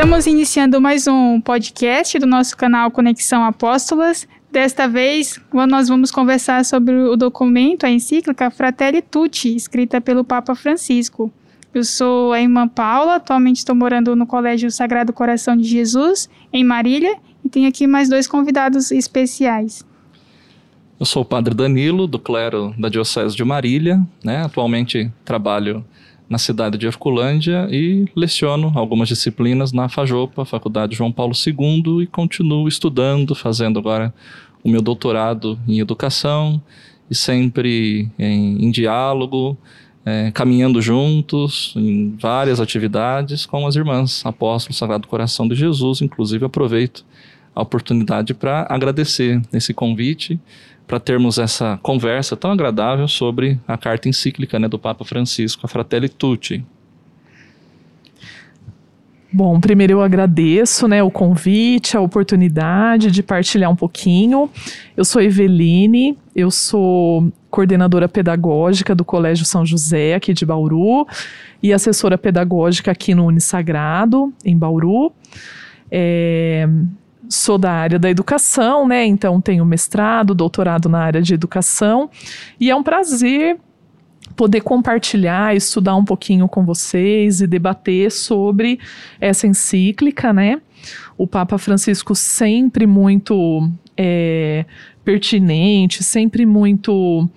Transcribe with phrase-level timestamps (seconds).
[0.00, 4.26] Estamos iniciando mais um podcast do nosso canal Conexão Apóstolas.
[4.50, 5.38] Desta vez,
[5.68, 11.30] nós vamos conversar sobre o documento, a encíclica Fratelli Tutti, escrita pelo Papa Francisco.
[11.74, 16.64] Eu sou a irmã Paula, atualmente estou morando no Colégio Sagrado Coração de Jesus, em
[16.64, 19.84] Marília, e tenho aqui mais dois convidados especiais.
[20.98, 24.44] Eu sou o Padre Danilo, do clero da Diocese de Marília, né?
[24.46, 25.84] atualmente trabalho
[26.30, 32.06] na cidade de Herculândia e leciono algumas disciplinas na FAJOPA, Faculdade João Paulo II, e
[32.06, 34.14] continuo estudando, fazendo agora
[34.62, 36.62] o meu doutorado em educação
[37.10, 39.58] e sempre em, em diálogo,
[40.06, 46.00] é, caminhando juntos em várias atividades com as irmãs apóstolos Sagrado Coração de Jesus.
[46.00, 47.04] Inclusive, aproveito
[47.52, 50.38] a oportunidade para agradecer esse convite,
[50.90, 55.68] para termos essa conversa tão agradável sobre a carta encíclica né, do Papa Francisco, a
[55.68, 56.66] Fratelli Tutti.
[59.32, 64.50] Bom, primeiro eu agradeço né, o convite, a oportunidade de partilhar um pouquinho.
[64.96, 71.06] Eu sou Eveline, eu sou coordenadora pedagógica do Colégio São José, aqui de Bauru,
[71.62, 75.12] e assessora pedagógica aqui no Unisagrado, em Bauru.
[75.88, 76.68] É,
[77.30, 79.06] sou da área da educação, né?
[79.06, 82.10] Então tenho mestrado, doutorado na área de educação,
[82.58, 83.56] e é um prazer
[84.36, 88.78] poder compartilhar, estudar um pouquinho com vocês e debater sobre
[89.20, 90.60] essa encíclica, né?
[91.16, 94.64] O Papa Francisco sempre muito é,
[95.04, 97.28] pertinente, sempre muito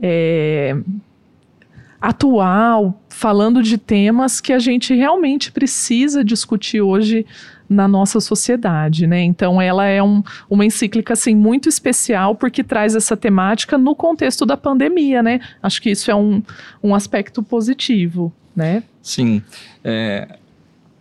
[0.00, 0.76] é,
[2.00, 7.24] atual, falando de temas que a gente realmente precisa discutir hoje
[7.68, 9.22] na nossa sociedade, né?
[9.22, 14.46] Então ela é um, uma encíclica assim muito especial porque traz essa temática no contexto
[14.46, 15.40] da pandemia, né?
[15.62, 16.42] Acho que isso é um,
[16.82, 18.82] um aspecto positivo, né?
[19.02, 19.42] Sim.
[19.84, 20.38] É,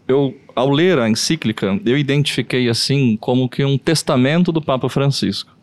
[0.08, 5.56] eu, ao ler a encíclica, eu identifiquei assim como que um testamento do Papa Francisco.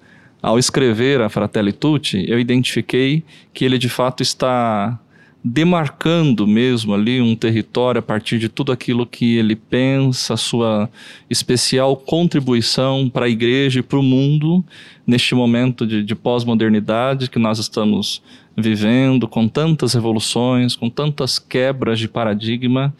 [0.43, 4.99] Ao escrever a Fratelli Tutti, eu identifiquei que ele de fato está
[5.45, 10.89] demarcando mesmo ali um território a partir de tudo aquilo que ele pensa, sua
[11.29, 14.65] especial contribuição para a igreja e para o mundo
[15.07, 18.23] neste momento de, de pós-modernidade que nós estamos
[18.57, 22.95] vivendo, com tantas revoluções, com tantas quebras de paradigma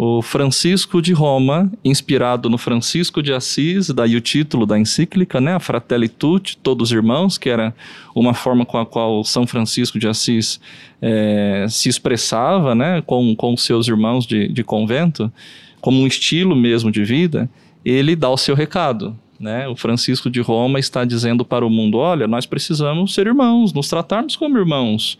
[0.00, 5.56] o Francisco de Roma, inspirado no Francisco de Assis, daí o título da encíclica, né,
[5.56, 7.74] a Fratelli Tutti, todos irmãos, que era
[8.14, 10.60] uma forma com a qual São Francisco de Assis
[11.02, 15.32] é, se expressava, né, com, com seus irmãos de, de convento,
[15.80, 17.50] como um estilo mesmo de vida,
[17.84, 19.68] ele dá o seu recado, né?
[19.68, 23.88] O Francisco de Roma está dizendo para o mundo: olha, nós precisamos ser irmãos, nos
[23.88, 25.16] tratarmos como irmãos,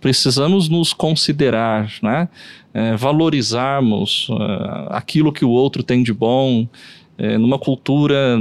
[0.00, 2.28] precisamos nos considerar, né?
[2.72, 6.68] é, valorizarmos uh, aquilo que o outro tem de bom,
[7.18, 8.38] é, numa cultura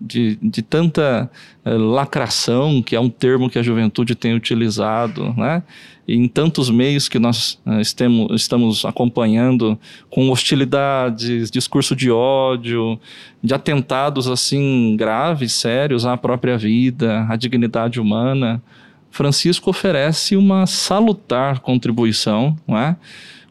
[0.00, 1.30] de, de tanta
[1.64, 5.62] é, lacração, que é um termo que a juventude tem utilizado, né?
[6.08, 9.76] E em tantos meios que nós uh, estemos, estamos acompanhando,
[10.08, 12.98] com hostilidades, discurso de ódio,
[13.42, 18.62] de atentados assim graves, sérios à própria vida, à dignidade humana,
[19.16, 22.96] Francisco oferece uma salutar contribuição, não é?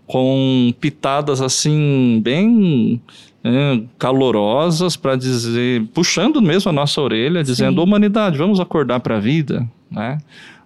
[0.08, 3.02] com pitadas assim bem
[3.44, 9.20] é, calorosas para dizer, puxando mesmo a nossa orelha, dizendo: humanidade, vamos acordar para a
[9.20, 10.18] vida, né?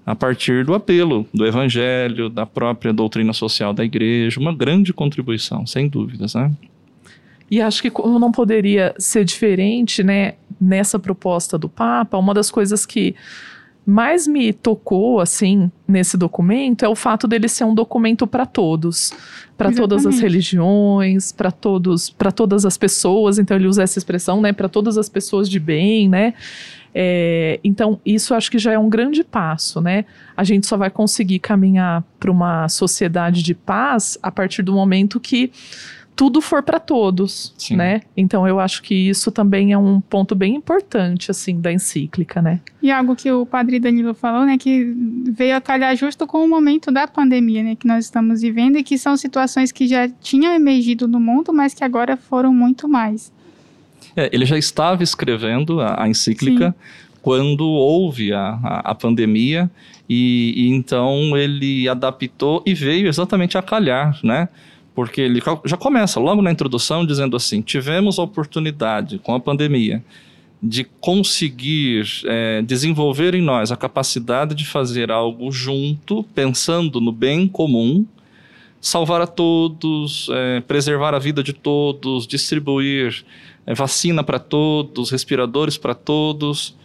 [0.05, 5.67] A partir do apelo do Evangelho, da própria doutrina social da Igreja, uma grande contribuição,
[5.67, 6.51] sem dúvidas, né?
[7.51, 12.51] E acho que como não poderia ser diferente, né, nessa proposta do Papa, uma das
[12.51, 13.15] coisas que
[13.89, 19.11] mais me tocou assim nesse documento é o fato dele ser um documento para todos,
[19.57, 23.39] para todas as religiões, para todos, para todas as pessoas.
[23.39, 26.35] Então ele usa essa expressão, né, para todas as pessoas de bem, né?
[26.93, 30.05] É, então isso acho que já é um grande passo, né?
[30.37, 35.19] A gente só vai conseguir caminhar para uma sociedade de paz a partir do momento
[35.19, 35.51] que
[36.19, 37.77] tudo for para todos, Sim.
[37.77, 38.01] né?
[38.17, 42.59] Então eu acho que isso também é um ponto bem importante assim da encíclica, né?
[42.81, 44.93] E algo que o Padre Danilo falou, né, que
[45.31, 48.83] veio a calhar justo com o momento da pandemia, né, que nós estamos vivendo e
[48.83, 53.31] que são situações que já tinham emergido no mundo, mas que agora foram muito mais.
[54.13, 57.11] É, ele já estava escrevendo a, a encíclica Sim.
[57.21, 59.71] quando houve a, a, a pandemia
[60.09, 64.49] e, e então ele adaptou e veio exatamente a calhar, né?
[64.99, 70.03] Porque ele já começa logo na introdução dizendo assim: tivemos a oportunidade com a pandemia
[70.61, 77.47] de conseguir é, desenvolver em nós a capacidade de fazer algo junto, pensando no bem
[77.47, 78.05] comum,
[78.81, 83.23] salvar a todos, é, preservar a vida de todos, distribuir
[83.65, 86.75] é, vacina para todos, respiradores para todos.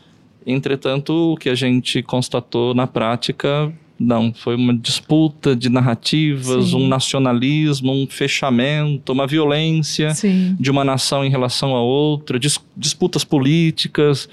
[0.47, 6.77] Entretanto, o que a gente constatou na prática, não, foi uma disputa de narrativas, Sim.
[6.77, 10.57] um nacionalismo, um fechamento, uma violência Sim.
[10.59, 14.29] de uma nação em relação a outra, dis disputas políticas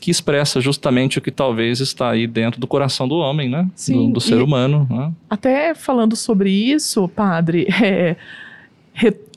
[0.00, 3.68] que expressa justamente o que talvez está aí dentro do coração do homem, né?
[3.74, 4.86] Sim, do, do ser humano.
[4.88, 5.12] Né?
[5.28, 8.16] Até falando sobre isso, padre, é,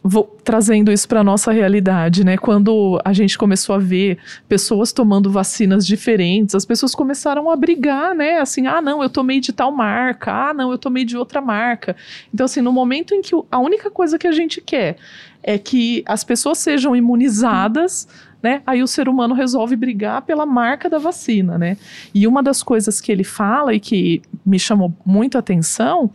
[0.03, 2.37] vou, trazendo isso para nossa realidade, né?
[2.37, 4.17] Quando a gente começou a ver
[4.49, 8.39] pessoas tomando vacinas diferentes, as pessoas começaram a brigar, né?
[8.39, 11.95] Assim, ah, não, eu tomei de tal marca, ah, não, eu tomei de outra marca.
[12.33, 14.97] Então, assim, no momento em que a única coisa que a gente quer
[15.43, 18.07] é que as pessoas sejam imunizadas,
[18.41, 18.61] né?
[18.65, 21.77] Aí o ser humano resolve brigar pela marca da vacina, né?
[22.13, 26.09] E uma das coisas que ele fala e que me chamou muito a atenção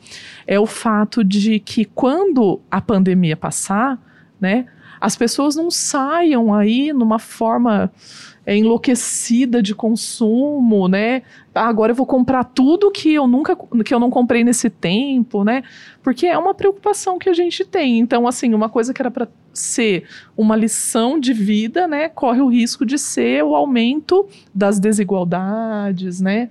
[0.46, 3.98] é o fato de que quando a pandemia passar,
[4.40, 4.66] né,
[5.00, 7.90] as pessoas não saiam aí numa forma
[8.46, 11.22] é, enlouquecida de consumo, né?
[11.52, 15.42] Ah, agora eu vou comprar tudo que eu nunca que eu não comprei nesse tempo,
[15.42, 15.64] né?
[16.00, 17.98] Porque é uma preocupação que a gente tem.
[17.98, 20.04] Então, assim, uma coisa que era para ser
[20.36, 26.50] uma lição de vida, né, corre o risco de ser o aumento das desigualdades, né?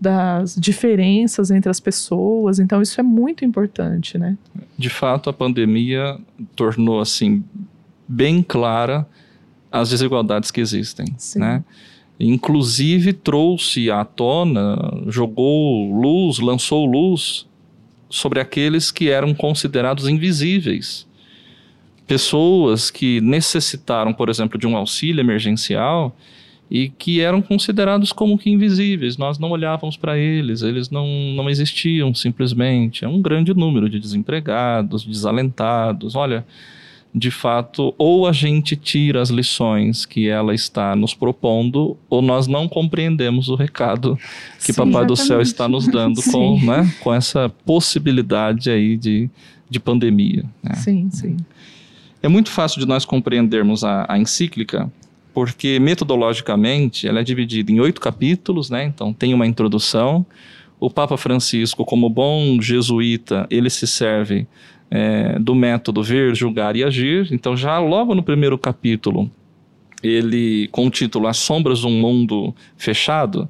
[0.00, 2.58] das diferenças entre as pessoas.
[2.58, 4.36] Então isso é muito importante, né?
[4.76, 6.18] De fato, a pandemia
[6.56, 7.44] tornou assim
[8.08, 9.06] bem clara
[9.72, 11.40] as desigualdades que existem, Sim.
[11.40, 11.64] né?
[12.20, 14.76] Inclusive trouxe à tona,
[15.08, 17.46] jogou luz, lançou luz
[18.08, 21.08] sobre aqueles que eram considerados invisíveis.
[22.06, 26.14] Pessoas que necessitaram, por exemplo, de um auxílio emergencial
[26.70, 29.16] e que eram considerados como que invisíveis.
[29.16, 33.04] Nós não olhávamos para eles, eles não, não existiam simplesmente.
[33.04, 36.14] É um grande número de desempregados, desalentados.
[36.14, 36.46] Olha,
[37.14, 42.46] de fato, ou a gente tira as lições que ela está nos propondo, ou nós
[42.46, 44.18] não compreendemos o recado
[44.58, 45.08] que Sim, Papai exatamente.
[45.08, 49.28] do Céu está nos dando com, né, com essa possibilidade aí de,
[49.68, 50.44] de pandemia.
[50.62, 50.74] Né?
[50.74, 51.36] Sim, sim.
[52.22, 54.90] É muito fácil de nós compreendermos a, a encíclica,
[55.34, 58.84] porque metodologicamente ela é dividida em oito capítulos, né?
[58.84, 60.24] Então tem uma introdução.
[60.78, 64.46] O Papa Francisco, como bom jesuíta, ele se serve
[64.94, 67.28] é, do método ver, julgar e agir.
[67.32, 69.30] Então, já logo no primeiro capítulo,
[70.02, 73.48] ele com o título As Sombras de um Mundo Fechado,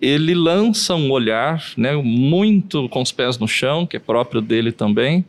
[0.00, 4.70] ele lança um olhar, né, muito com os pés no chão, que é próprio dele
[4.70, 5.24] também,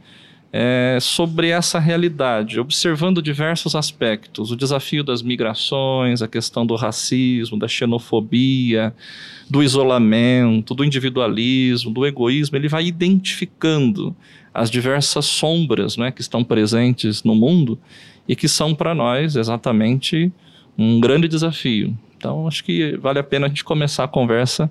[0.53, 7.57] é, sobre essa realidade, observando diversos aspectos: o desafio das migrações, a questão do racismo,
[7.57, 8.93] da xenofobia,
[9.49, 12.55] do isolamento, do individualismo, do egoísmo.
[12.55, 14.15] Ele vai identificando
[14.53, 17.77] as diversas sombras né, que estão presentes no mundo
[18.27, 20.31] e que são para nós exatamente
[20.77, 21.95] um grande desafio.
[22.17, 24.69] Então, acho que vale a pena a gente começar a conversa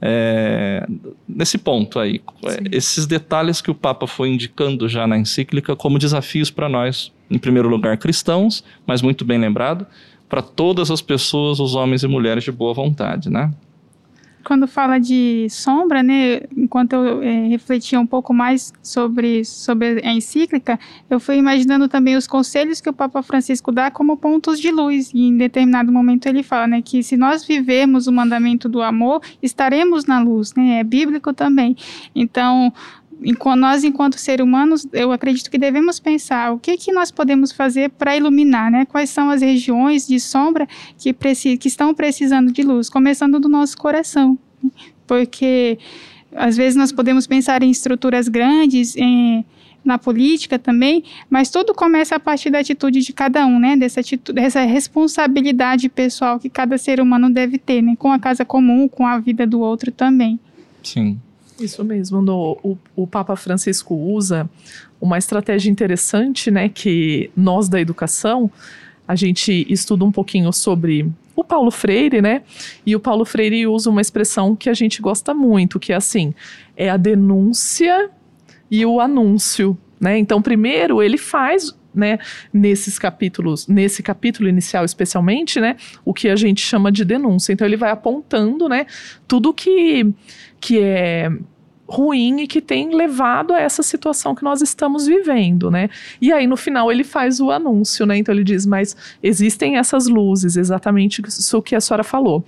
[0.00, 0.86] é,
[1.28, 2.20] nesse ponto aí.
[2.46, 2.58] Sim.
[2.72, 7.38] Esses detalhes que o Papa foi indicando já na encíclica como desafios para nós, em
[7.38, 9.86] primeiro lugar, cristãos, mas muito bem lembrado,
[10.28, 13.52] para todas as pessoas, os homens e mulheres de boa vontade, né?
[14.44, 20.12] Quando fala de sombra, né, enquanto eu é, refletia um pouco mais sobre, sobre a
[20.12, 24.70] encíclica, eu fui imaginando também os conselhos que o Papa Francisco dá como pontos de
[24.70, 25.10] luz.
[25.14, 29.22] E em determinado momento ele fala, né, que se nós vivemos o mandamento do amor,
[29.42, 31.76] estaremos na luz, né, é bíblico também.
[32.14, 32.72] Então,
[33.56, 37.90] nós, enquanto seres humanos, eu acredito que devemos pensar o que, que nós podemos fazer
[37.90, 38.84] para iluminar, né?
[38.84, 41.12] Quais são as regiões de sombra que,
[41.56, 44.38] que estão precisando de luz, começando do nosso coração.
[45.06, 45.78] Porque
[46.34, 49.44] às vezes nós podemos pensar em estruturas grandes, em,
[49.84, 53.76] na política também, mas tudo começa a partir da atitude de cada um, né?
[53.76, 57.94] Dessa, atitude, dessa responsabilidade pessoal que cada ser humano deve ter, né?
[57.98, 60.38] Com a casa comum, com a vida do outro também.
[60.82, 61.18] Sim.
[61.60, 62.22] Isso mesmo.
[62.22, 64.48] No, o, o Papa Francisco usa
[65.00, 66.68] uma estratégia interessante, né?
[66.68, 68.50] Que nós da educação,
[69.06, 72.42] a gente estuda um pouquinho sobre o Paulo Freire, né?
[72.84, 76.34] E o Paulo Freire usa uma expressão que a gente gosta muito, que é assim:
[76.76, 78.10] é a denúncia
[78.70, 80.18] e o anúncio, né?
[80.18, 82.18] Então, primeiro ele faz né,
[82.52, 87.52] nesses capítulos, nesse capítulo inicial especialmente, né, o que a gente chama de denúncia.
[87.52, 88.86] Então ele vai apontando, né,
[89.28, 90.06] tudo que
[90.62, 91.28] que é
[91.88, 95.90] ruim e que tem levado a essa situação que nós estamos vivendo, né?
[96.20, 98.16] E aí no final ele faz o anúncio, né?
[98.16, 102.44] Então ele diz, mas existem essas luzes, exatamente isso que a senhora falou.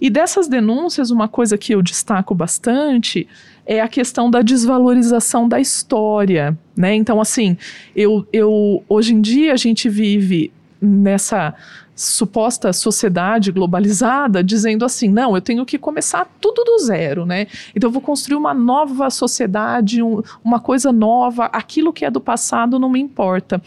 [0.00, 3.28] E dessas denúncias, uma coisa que eu destaco bastante
[3.64, 6.94] é a questão da desvalorização da história, né?
[6.94, 7.56] Então, assim,
[7.94, 11.54] eu, eu hoje em dia a gente vive nessa
[11.94, 17.46] suposta sociedade globalizada dizendo assim, não, eu tenho que começar tudo do zero, né?
[17.74, 22.20] Então eu vou construir uma nova sociedade, um, uma coisa nova, aquilo que é do
[22.20, 23.62] passado não me importa.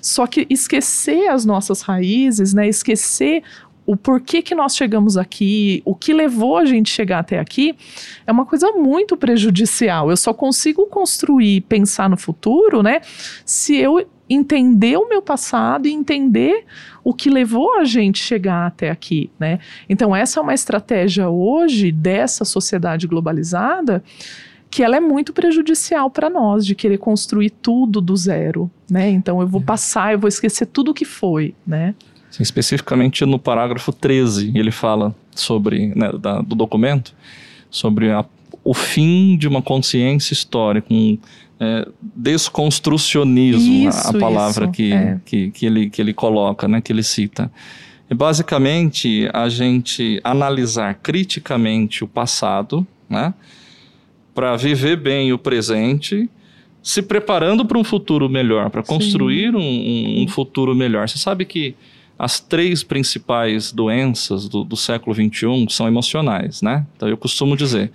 [0.00, 2.68] Só que esquecer as nossas raízes, né?
[2.68, 3.42] Esquecer
[3.86, 7.74] o porquê que nós chegamos aqui, o que levou a gente chegar até aqui,
[8.24, 10.10] é uma coisa muito prejudicial.
[10.10, 13.00] Eu só consigo construir, pensar no futuro, né?
[13.44, 16.64] Se eu entender o meu passado e entender
[17.02, 19.58] o que levou a gente chegar até aqui, né?
[19.88, 24.02] Então essa é uma estratégia hoje dessa sociedade globalizada
[24.70, 29.10] que ela é muito prejudicial para nós de querer construir tudo do zero, né?
[29.10, 29.64] Então eu vou é.
[29.64, 31.94] passar, eu vou esquecer tudo o que foi, né?
[32.30, 37.12] Sim, especificamente no parágrafo 13, ele fala sobre, né, da, do documento,
[37.68, 38.24] sobre a,
[38.62, 41.18] o fim de uma consciência histórica, um
[41.58, 45.20] é, desconstrucionismo, isso, a, a palavra isso, que, é.
[45.24, 47.50] que, que, ele, que ele coloca, né, que ele cita.
[48.08, 53.34] É basicamente a gente analisar criticamente o passado, né,
[54.34, 56.28] para viver bem o presente,
[56.82, 61.08] se preparando para um futuro melhor, para construir um, um, um futuro melhor.
[61.08, 61.74] Você sabe que
[62.18, 66.86] as três principais doenças do, do século XXI são emocionais, né?
[66.96, 67.92] Então eu costumo dizer: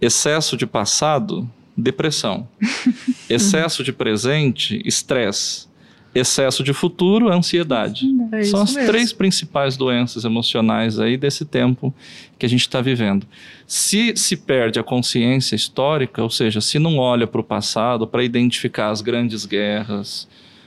[0.00, 2.48] excesso de passado, depressão.
[3.28, 5.66] excesso de presente, estresse.
[6.14, 8.06] Excesso de futuro, ansiedade.
[8.32, 8.90] É São as mesmo.
[8.90, 11.94] três principais doenças emocionais aí desse tempo
[12.38, 13.26] que a gente está vivendo.
[13.66, 18.24] Se se perde a consciência histórica, ou seja, se não olha para o passado para
[18.24, 20.26] identificar as grandes guerras,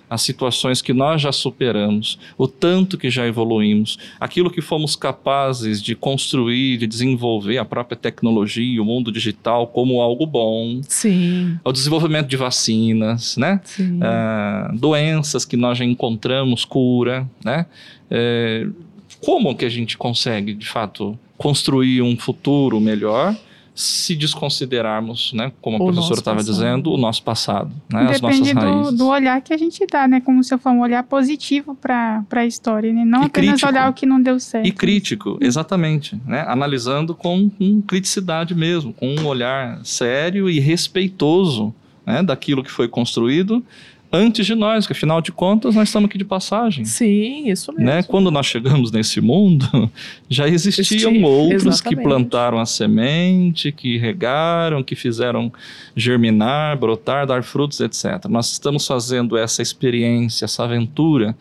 [0.09, 5.81] as situações que nós já superamos, o tanto que já evoluímos, aquilo que fomos capazes
[5.81, 10.81] de construir, de desenvolver, a própria tecnologia, o mundo digital como algo bom.
[10.87, 11.59] Sim.
[11.63, 13.61] O desenvolvimento de vacinas, né?
[13.63, 13.99] Sim.
[13.99, 17.65] Uh, doenças que nós já encontramos cura, né?
[18.09, 18.73] Uh,
[19.21, 23.35] como que a gente consegue, de fato, construir um futuro melhor?
[23.79, 28.21] Se desconsiderarmos, né, como a o professora estava dizendo, o nosso passado, né, Depende as
[28.21, 28.91] nossas raízes.
[28.91, 31.73] Do, do olhar que a gente dá, né, como o senhor falou, um olhar positivo
[31.73, 34.67] para a história, né, não e apenas crítico, olhar o que não deu certo.
[34.67, 41.73] E crítico, exatamente, né, analisando com, com criticidade mesmo, com um olhar sério e respeitoso
[42.05, 43.63] né, daquilo que foi construído
[44.11, 46.83] antes de nós, que afinal de contas nós estamos aqui de passagem.
[46.85, 47.85] Sim, isso mesmo.
[47.85, 48.03] Né?
[48.03, 49.89] Quando nós chegamos nesse mundo,
[50.29, 51.97] já existiam Existi, outros exatamente.
[51.97, 55.51] que plantaram a semente, que regaram, que fizeram
[55.95, 58.25] germinar, brotar, dar frutos, etc.
[58.27, 61.35] Nós estamos fazendo essa experiência, essa aventura,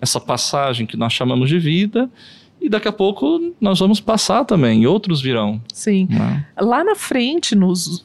[0.00, 2.10] essa passagem que nós chamamos de vida.
[2.60, 5.58] E daqui a pouco nós vamos passar também, e outros virão.
[5.72, 6.06] Sim.
[6.10, 6.44] Né?
[6.60, 8.04] Lá na frente, nos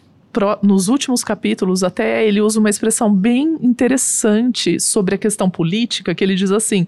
[0.62, 6.24] nos últimos capítulos, até ele usa uma expressão bem interessante sobre a questão política, que
[6.24, 6.88] ele diz assim,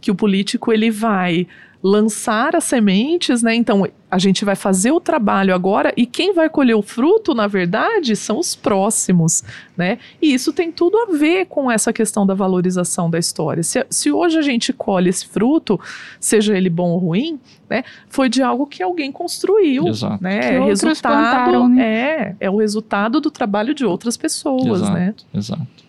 [0.00, 1.46] que o político ele vai
[1.86, 3.54] lançar as sementes, né?
[3.54, 7.46] Então a gente vai fazer o trabalho agora e quem vai colher o fruto, na
[7.46, 9.44] verdade, são os próximos,
[9.76, 9.98] né?
[10.20, 13.62] E isso tem tudo a ver com essa questão da valorização da história.
[13.62, 15.78] Se, se hoje a gente colhe esse fruto,
[16.18, 17.38] seja ele bom ou ruim,
[17.70, 17.84] né?
[18.08, 20.22] Foi de algo que alguém construiu, Exato.
[20.22, 20.40] né?
[20.40, 22.34] Que resultado né?
[22.40, 24.92] é é o resultado do trabalho de outras pessoas, Exato.
[24.92, 25.14] né?
[25.32, 25.85] Exato.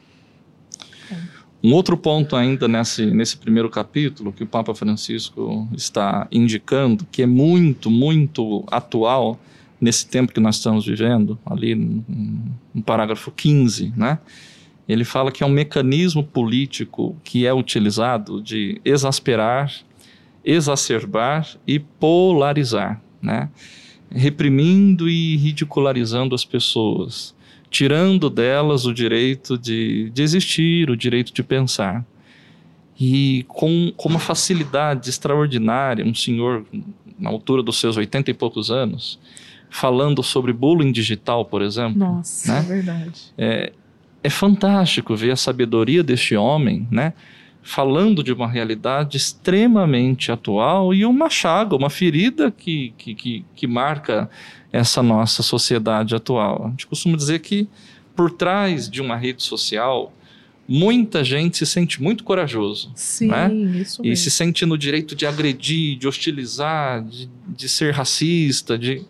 [1.63, 7.23] Um outro ponto ainda nesse, nesse primeiro capítulo que o Papa Francisco está indicando, que
[7.23, 9.39] é muito, muito atual
[9.79, 14.19] nesse tempo que nós estamos vivendo, ali no, parágrafo 15, né?
[14.87, 19.71] Ele fala que é um mecanismo político que é utilizado de exasperar,
[20.45, 23.49] exacerbar e polarizar, né?
[24.09, 27.35] Reprimindo e ridicularizando as pessoas,
[27.69, 32.05] tirando delas o direito de, de existir, o direito de pensar.
[32.99, 36.65] E com, com uma facilidade extraordinária, um senhor
[37.19, 39.19] na altura dos seus oitenta e poucos anos,
[39.69, 41.97] falando sobre bullying digital, por exemplo.
[41.97, 42.59] Nossa, né?
[42.59, 43.21] é verdade.
[43.37, 43.73] É,
[44.23, 47.13] é fantástico ver a sabedoria deste homem, né?
[47.61, 53.67] Falando de uma realidade extremamente atual e uma chaga, uma ferida que, que, que, que
[53.67, 54.29] marca
[54.71, 56.65] essa nossa sociedade atual.
[56.65, 57.67] A gente costuma dizer que
[58.15, 60.11] por trás de uma rede social,
[60.67, 62.91] muita gente se sente muito corajoso.
[62.95, 63.53] Sim, né?
[63.53, 64.05] isso mesmo.
[64.05, 69.03] E se sente no direito de agredir, de hostilizar, de, de ser racista, de...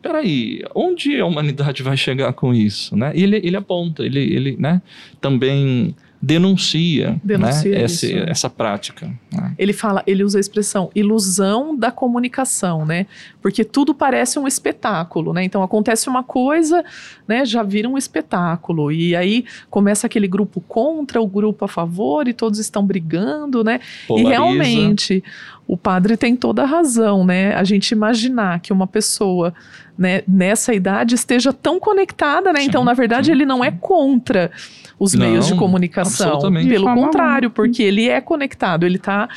[0.00, 2.96] Peraí, onde a humanidade vai chegar com isso?
[2.96, 3.12] Né?
[3.14, 4.82] E ele, ele aponta, ele, ele né,
[5.20, 8.30] também denuncia, Denuncia né, né?
[8.30, 9.10] essa prática.
[9.32, 9.54] né?
[9.58, 13.06] Ele fala, ele usa a expressão ilusão da comunicação, né?
[13.42, 15.44] Porque tudo parece um espetáculo, né?
[15.44, 16.84] Então acontece uma coisa,
[17.28, 17.44] né?
[17.44, 22.32] Já vira um espetáculo e aí começa aquele grupo contra, o grupo a favor e
[22.32, 23.80] todos estão brigando, né?
[24.08, 24.28] Polariza.
[24.28, 25.24] E realmente
[25.66, 27.54] o padre tem toda a razão, né?
[27.54, 29.54] A gente imaginar que uma pessoa
[29.96, 32.60] né, nessa idade esteja tão conectada, né?
[32.60, 34.50] Sim, então, na verdade, sim, ele não é contra
[34.98, 36.40] os Não, meios de comunicação.
[36.68, 37.50] Pelo contrário, alguma.
[37.54, 39.28] porque ele é conectado, ele está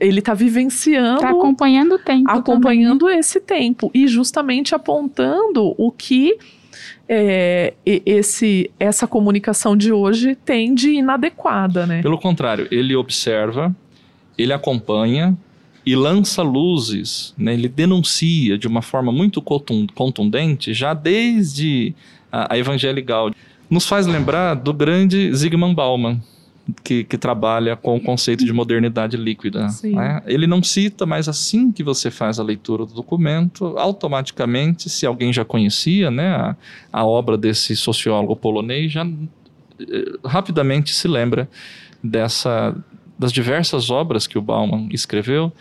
[0.00, 2.30] ele tá vivenciando, Tá acompanhando o tempo.
[2.30, 6.38] acompanhando esse tempo e justamente apontando o que
[7.08, 12.00] é, e- esse, essa comunicação de hoje tem de inadequada, né?
[12.02, 13.74] Pelo contrário, ele observa,
[14.36, 15.36] ele acompanha
[15.84, 17.54] e lança luzes, né?
[17.54, 21.94] ele denuncia de uma forma muito contun- contundente, já desde
[22.30, 23.40] a, a Evangelii Gaudium.
[23.70, 26.20] Nos faz lembrar do grande Zygmunt Bauman,
[26.84, 29.68] que, que trabalha com o conceito de modernidade líquida.
[29.82, 30.22] Né?
[30.26, 35.32] Ele não cita, mas assim que você faz a leitura do documento, automaticamente, se alguém
[35.32, 36.56] já conhecia né, a,
[36.92, 41.48] a obra desse sociólogo polonês, já eh, rapidamente se lembra
[42.02, 42.74] dessa
[43.18, 45.52] das diversas obras que o Bauman escreveu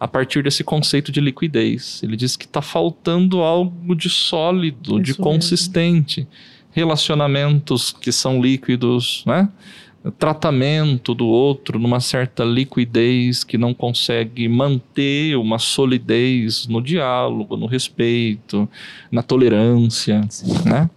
[0.00, 2.00] a partir desse conceito de liquidez.
[2.02, 6.26] Ele diz que está faltando algo de sólido, de Isso consistente,
[6.72, 9.48] relacionamentos que são líquidos, né?
[10.18, 17.66] tratamento do outro numa certa liquidez que não consegue manter uma solidez no diálogo, no
[17.66, 18.68] respeito,
[19.12, 20.20] na tolerância,
[20.64, 20.90] né?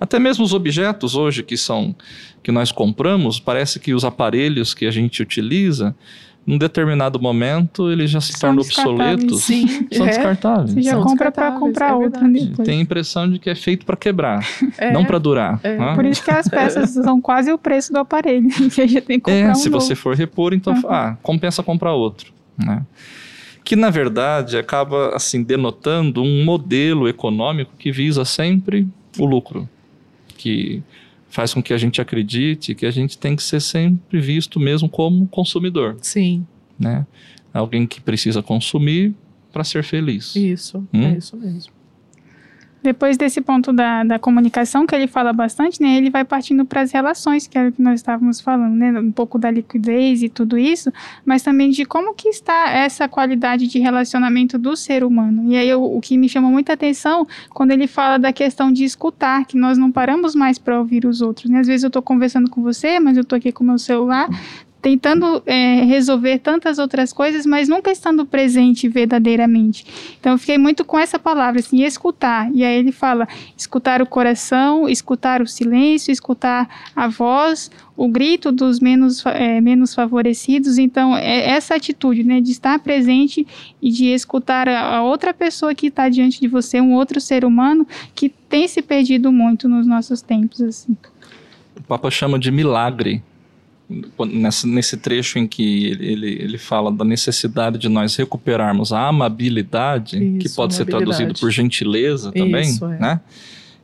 [0.00, 1.94] Até mesmo os objetos hoje que são
[2.42, 5.94] que nós compramos, parece que os aparelhos que a gente utiliza,
[6.46, 9.22] num determinado momento, eles já se São tornam descartáveis.
[9.24, 9.44] obsoletos.
[9.44, 10.70] Sim, São é, descartáveis.
[10.74, 12.66] Você já São compra para comprar é outra depois.
[12.66, 14.46] Tem a impressão de que é feito para quebrar,
[14.76, 14.92] é.
[14.92, 15.58] não para durar.
[15.62, 15.76] É.
[15.78, 15.94] né?
[15.94, 18.48] Por isso que as peças são quase o preço do aparelho.
[18.70, 19.82] que a gente tem que comprar É, um se novo.
[19.84, 20.82] você for repor, então, Uhum.
[20.90, 22.82] ah, compensa comprar outro, né?
[23.64, 28.86] Que na verdade acaba assim denotando um modelo econômico que visa sempre
[29.18, 29.66] o lucro,
[30.36, 30.82] que
[31.34, 34.88] faz com que a gente acredite que a gente tem que ser sempre visto mesmo
[34.88, 36.46] como consumidor, Sim,
[36.78, 37.04] né?
[37.52, 39.12] Alguém que precisa consumir
[39.52, 40.34] para ser feliz.
[40.36, 41.06] isso, Hum?
[41.06, 41.72] é isso mesmo.
[42.84, 45.96] Depois desse ponto da, da comunicação, que ele fala bastante, né?
[45.96, 49.00] Ele vai partindo para as relações, que era o que nós estávamos falando, né?
[49.00, 50.92] Um pouco da liquidez e tudo isso,
[51.24, 55.50] mas também de como que está essa qualidade de relacionamento do ser humano.
[55.50, 58.84] E aí eu- o que me chamou muita atenção quando ele fala da questão de
[58.84, 61.50] escutar, que nós não paramos mais para ouvir os outros.
[61.50, 61.60] Né?
[61.60, 64.28] Às vezes eu estou conversando com você, mas eu estou aqui com o meu celular
[64.84, 69.86] tentando é, resolver tantas outras coisas, mas nunca estando presente verdadeiramente.
[70.20, 72.50] Então eu fiquei muito com essa palavra, assim, escutar.
[72.52, 78.52] E aí ele fala escutar o coração, escutar o silêncio, escutar a voz, o grito
[78.52, 80.76] dos menos, é, menos favorecidos.
[80.76, 83.46] Então é essa atitude, né, de estar presente
[83.80, 87.46] e de escutar a, a outra pessoa que está diante de você, um outro ser
[87.46, 90.94] humano que tem se perdido muito nos nossos tempos, assim.
[91.74, 93.22] O Papa chama de milagre.
[94.32, 100.18] Nessa, nesse trecho em que ele, ele, fala da necessidade de nós recuperarmos a amabilidade,
[100.38, 102.98] que Isso, pode ser traduzido por gentileza também, Isso, é.
[102.98, 103.20] né?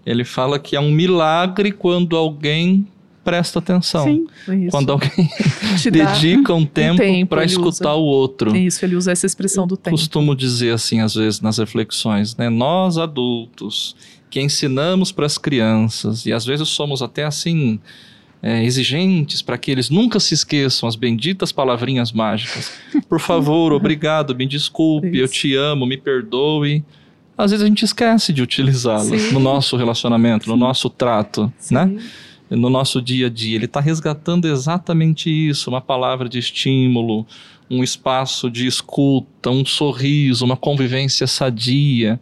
[0.06, 2.86] Ele fala que é um milagre quando alguém
[3.22, 4.04] presta atenção.
[4.04, 4.70] Sim, Isso.
[4.70, 5.10] Quando alguém
[5.92, 8.00] dedica um tempo tempo, para escutar usa.
[8.00, 8.56] o outro.
[8.56, 9.96] Isso, ele usa essa expressão do tempo.
[9.96, 12.48] Costumo dizer assim, às vezes, nas reflexões, né?
[12.48, 13.94] Nós adultos
[14.30, 17.78] que ensinamos para as crianças, e às vezes somos até assim.
[18.42, 22.72] É, exigentes para que eles nunca se esqueçam as benditas palavrinhas mágicas.
[23.08, 26.84] Por favor, obrigado, me desculpe, eu te amo, me perdoe.
[27.36, 29.32] Às vezes a gente esquece de utilizá-las Sim.
[29.32, 31.74] no nosso relacionamento, no nosso trato, Sim.
[31.74, 31.98] né?
[32.50, 33.56] no nosso dia a dia.
[33.56, 37.26] Ele está resgatando exatamente isso: uma palavra de estímulo,
[37.70, 42.20] um espaço de escuta, um sorriso, uma convivência sadia.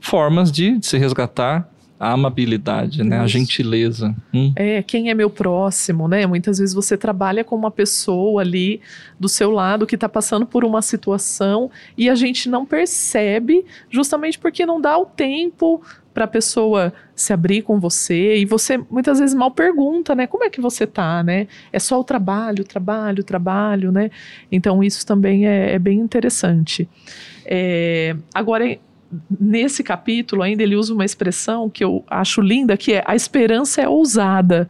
[0.00, 1.71] Formas de, de se resgatar
[2.02, 3.20] a amabilidade, né?
[3.20, 3.38] a Isso.
[3.38, 4.12] gentileza.
[4.34, 4.52] Hum?
[4.56, 6.26] É, quem é meu próximo, né?
[6.26, 8.80] Muitas vezes você trabalha com uma pessoa ali
[9.20, 14.36] do seu lado que está passando por uma situação e a gente não percebe, justamente
[14.36, 15.80] porque não dá o tempo
[16.12, 20.26] para a pessoa se abrir com você e você muitas vezes mal pergunta, né?
[20.26, 21.46] Como é que você tá, né?
[21.72, 24.10] É só o trabalho, trabalho, trabalho, né?
[24.50, 26.88] Então isso também é, é bem interessante.
[27.46, 28.76] É, agora
[29.40, 33.82] nesse capítulo ainda ele usa uma expressão que eu acho linda, que é a esperança
[33.82, 34.68] é ousada,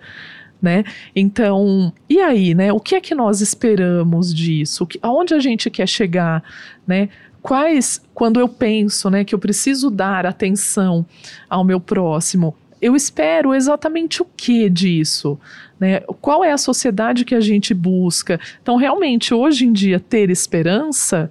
[0.61, 0.85] né?
[1.15, 2.73] Então, e aí, né?
[2.73, 4.87] O que é que nós esperamos disso?
[4.87, 6.43] Que, aonde a gente quer chegar,
[6.87, 7.09] né?
[7.41, 11.05] Quais, quando eu penso, né, que eu preciso dar atenção
[11.51, 15.39] ao meu próximo, eu espero exatamente o que disso?
[15.79, 16.01] Né?
[16.21, 18.41] Qual é a sociedade que a gente busca?
[18.61, 21.31] Então, realmente, hoje em dia, ter esperança,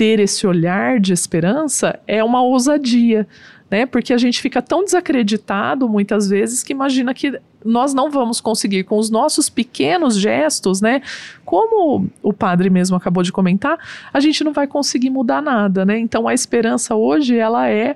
[0.00, 3.28] ter esse olhar de esperança, é uma ousadia.
[3.70, 3.84] Né?
[3.84, 8.84] Porque a gente fica tão desacreditado muitas vezes que imagina que nós não vamos conseguir
[8.84, 11.02] com os nossos pequenos gestos, né?
[11.44, 13.78] Como o padre mesmo acabou de comentar,
[14.10, 15.98] a gente não vai conseguir mudar nada, né?
[15.98, 17.94] Então a esperança hoje ela é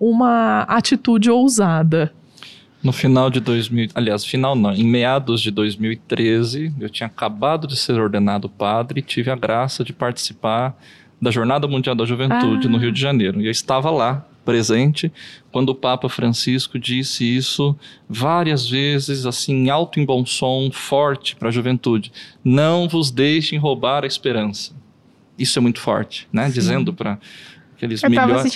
[0.00, 2.12] uma atitude ousada.
[2.82, 7.76] No final de 2000, aliás, final não, em meados de 2013, eu tinha acabado de
[7.76, 10.76] ser ordenado padre e tive a graça de participar
[11.20, 12.70] da Jornada Mundial da Juventude ah.
[12.70, 13.40] no Rio de Janeiro.
[13.40, 15.10] E eu estava lá presente
[15.50, 17.76] quando o Papa Francisco disse isso
[18.08, 22.12] várias vezes, assim, alto em bom som, forte para a juventude.
[22.44, 24.72] Não vos deixem roubar a esperança.
[25.38, 26.46] Isso é muito forte, né?
[26.46, 26.52] Sim.
[26.52, 27.18] Dizendo para
[27.74, 28.52] aqueles milhões,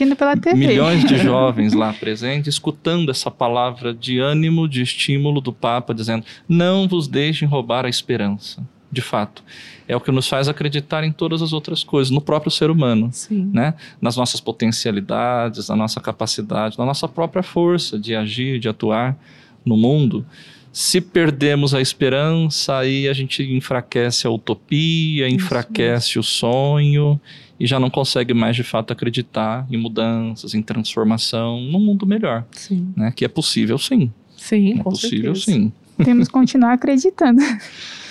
[0.54, 6.24] milhões de jovens lá presentes, escutando essa palavra de ânimo, de estímulo do Papa, dizendo:
[6.48, 9.42] não vos deixem roubar a esperança de fato.
[9.86, 13.10] É o que nos faz acreditar em todas as outras coisas, no próprio ser humano,
[13.12, 13.50] Sim.
[13.52, 13.74] né?
[14.00, 19.16] nas nossas potencialidades, na nossa capacidade, na nossa própria força de agir, de atuar
[19.64, 20.24] no mundo.
[20.72, 27.20] Se perdemos a esperança, aí a gente enfraquece a utopia, enfraquece o sonho
[27.58, 32.44] e já não consegue mais de fato acreditar em mudanças, em transformação, num mundo melhor.
[32.52, 32.92] Sim.
[32.96, 33.12] Né?
[33.14, 34.12] Que é possível sim.
[34.36, 35.58] Sim, é com possível certeza.
[35.58, 35.72] sim.
[36.04, 37.42] Temos que continuar acreditando.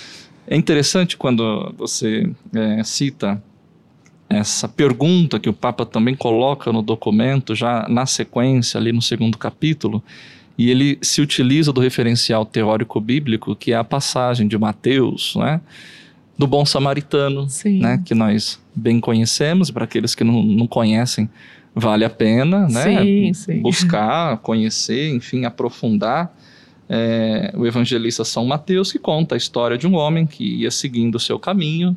[0.50, 3.42] É interessante quando você é, cita
[4.30, 9.36] essa pergunta que o Papa também coloca no documento, já na sequência, ali no segundo
[9.36, 10.02] capítulo,
[10.56, 15.60] e ele se utiliza do referencial teórico bíblico, que é a passagem de Mateus, né?
[16.36, 17.46] do bom samaritano,
[17.80, 18.02] né?
[18.04, 21.28] que nós bem conhecemos, para aqueles que não, não conhecem,
[21.74, 22.84] vale a pena né?
[22.84, 23.60] sim, sim.
[23.60, 26.32] buscar, conhecer, enfim, aprofundar
[26.88, 31.16] é, o evangelista São Mateus, que conta a história de um homem que ia seguindo
[31.16, 31.96] o seu caminho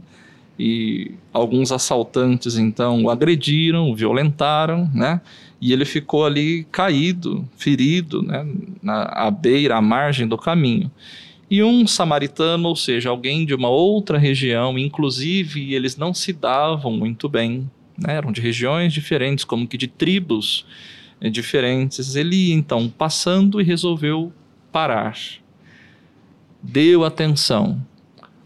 [0.59, 5.21] e alguns assaltantes então o agrediram, o violentaram, né?
[5.59, 8.45] E ele ficou ali caído, ferido, né?
[8.81, 10.91] Na à beira, à margem do caminho.
[11.49, 16.93] E um samaritano, ou seja, alguém de uma outra região, inclusive eles não se davam
[16.93, 18.15] muito bem, né?
[18.15, 20.65] eram de regiões diferentes, como que de tribos
[21.19, 22.15] eh, diferentes.
[22.15, 24.31] Ele então passando e resolveu
[24.71, 25.17] parar.
[26.61, 27.81] Deu atenção.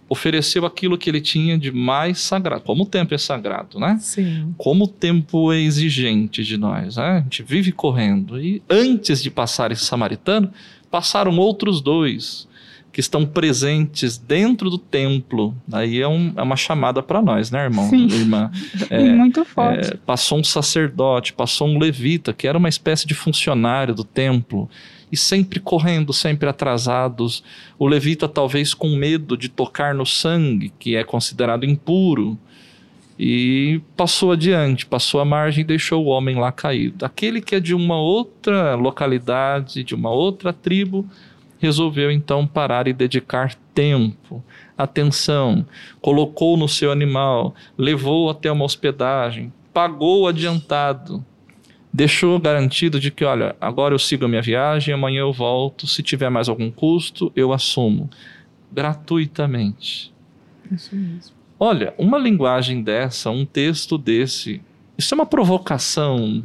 [0.08, 2.62] Ofereceu aquilo que ele tinha de mais sagrado.
[2.62, 3.98] Como o tempo é sagrado, né?
[4.00, 4.54] Sim.
[4.58, 7.18] Como o tempo é exigente de nós, né?
[7.18, 8.40] A gente vive correndo.
[8.40, 10.52] E antes de passar esse samaritano,
[10.92, 12.48] passaram outros dois
[12.96, 15.54] que estão presentes dentro do templo.
[15.70, 17.90] Aí é, um, é uma chamada para nós, né, irmão?
[17.90, 18.08] Sim.
[18.08, 18.50] Irmã.
[18.90, 19.94] É, Muito forte.
[19.94, 24.70] É, passou um sacerdote, passou um levita, que era uma espécie de funcionário do templo
[25.12, 27.44] e sempre correndo, sempre atrasados.
[27.78, 32.38] O levita, talvez com medo de tocar no sangue, que é considerado impuro,
[33.18, 37.06] e passou adiante, passou a margem e deixou o homem lá caído.
[37.06, 41.08] Aquele que é de uma outra localidade, de uma outra tribo,
[41.58, 44.44] resolveu então parar e dedicar tempo,
[44.78, 45.66] atenção,
[46.02, 51.26] colocou no seu animal, levou até uma hospedagem, pagou adiantado
[51.96, 56.04] deixou garantido de que, olha, agora eu sigo a minha viagem, amanhã eu volto, se
[56.04, 58.10] tiver mais algum custo, eu assumo
[58.70, 60.14] gratuitamente.
[60.70, 61.34] Isso mesmo.
[61.58, 64.62] Olha, uma linguagem dessa, um texto desse,
[64.98, 66.44] isso é uma provocação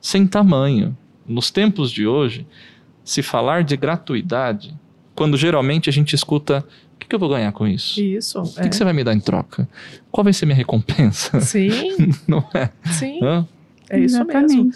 [0.00, 0.96] sem tamanho.
[1.24, 2.44] Nos tempos de hoje,
[3.04, 4.74] se falar de gratuidade,
[5.14, 8.00] quando geralmente a gente escuta o que, que, eu vou ganhar com isso?
[8.00, 8.40] Isso.
[8.40, 8.68] O que, é.
[8.68, 9.68] que, você vai me dar em troca?
[10.10, 11.40] Qual vai ser minha recompensa?
[11.40, 11.70] Sim.
[12.26, 12.70] Não é?
[12.90, 13.20] Sim.
[13.22, 13.46] Hã?
[13.88, 14.56] É isso Exatamente.
[14.56, 14.72] mesmo.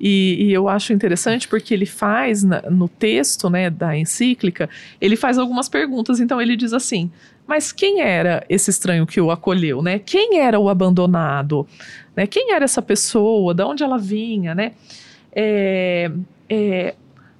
[0.00, 4.68] E, e, eu acho interessante porque ele faz na, no texto né, da encíclica,
[5.00, 6.18] ele faz algumas perguntas.
[6.20, 7.10] Então ele diz assim:
[7.46, 9.98] mas quem era esse estranho que o acolheu, né?
[9.98, 11.66] Quem era o abandonado?
[12.16, 12.26] Né?
[12.26, 13.54] Quem era essa pessoa?
[13.54, 14.72] De onde ela vinha, né?
[15.32, 16.10] É,
[16.48, 16.94] é,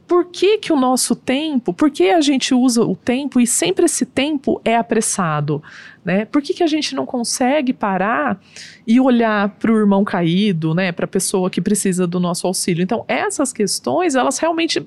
[0.07, 3.87] por que, que o nosso tempo, por que a gente usa o tempo e sempre
[3.87, 5.63] esse tempo é apressado?
[6.05, 6.27] Né?
[6.27, 8.39] Por que, que a gente não consegue parar
[8.87, 10.93] e olhar para o irmão caído, né?
[10.93, 12.83] para a pessoa que precisa do nosso auxílio?
[12.83, 14.87] Então, essas questões, elas realmente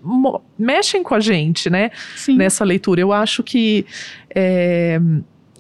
[0.58, 1.90] mexem com a gente né?
[2.30, 3.02] nessa leitura.
[3.02, 3.86] Eu acho que.
[4.30, 5.00] É,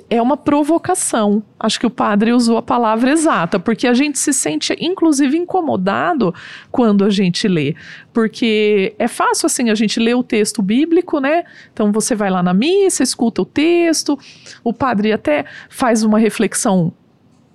[0.09, 1.43] é uma provocação.
[1.59, 6.33] Acho que o padre usou a palavra exata, porque a gente se sente, inclusive, incomodado
[6.71, 7.75] quando a gente lê.
[8.13, 11.43] Porque é fácil, assim, a gente ler o texto bíblico, né?
[11.73, 14.17] Então você vai lá na missa, escuta o texto,
[14.63, 16.93] o padre até faz uma reflexão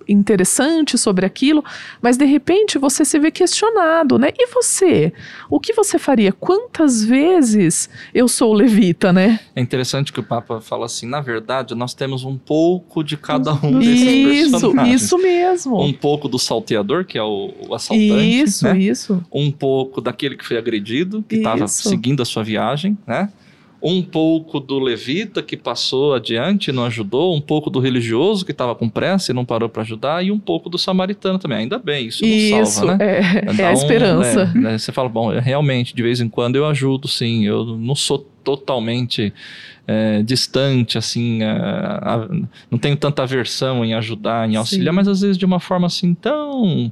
[0.07, 1.63] interessante sobre aquilo,
[2.01, 4.29] mas de repente você se vê questionado, né?
[4.37, 5.13] E você?
[5.49, 6.31] O que você faria?
[6.31, 9.39] Quantas vezes eu sou levita, né?
[9.55, 13.53] É interessante que o Papa fala assim, na verdade, nós temos um pouco de cada
[13.53, 15.01] um desses Isso, personagens.
[15.01, 15.81] isso mesmo.
[15.81, 18.77] Um pouco do salteador, que é o, o assaltante, Isso, né?
[18.77, 19.23] isso.
[19.31, 23.29] um pouco daquele que foi agredido, que estava seguindo a sua viagem, né?
[23.85, 28.51] Um pouco do levita que passou adiante e não ajudou, um pouco do religioso que
[28.53, 31.57] estava com pressa e não parou para ajudar, e um pouco do samaritano também.
[31.59, 33.19] Ainda bem, isso, Isso, nos salva, né?
[33.19, 34.45] é, é a um- esperança.
[34.55, 37.45] né, né, você fala, bom, realmente, de vez em quando eu ajudo, sim.
[37.45, 39.33] Eu não sou totalmente
[39.85, 42.27] é, distante, assim, a- a-
[42.71, 44.95] não tenho tanta aversão em ajudar, em auxiliar, Sim.
[44.95, 46.91] mas às vezes de uma forma assim tão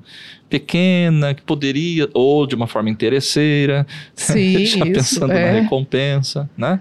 [0.50, 5.62] pequena que poderia, ou de uma forma interesseira, Sim, já isso, pensando na é.
[5.62, 6.80] recompensa, né?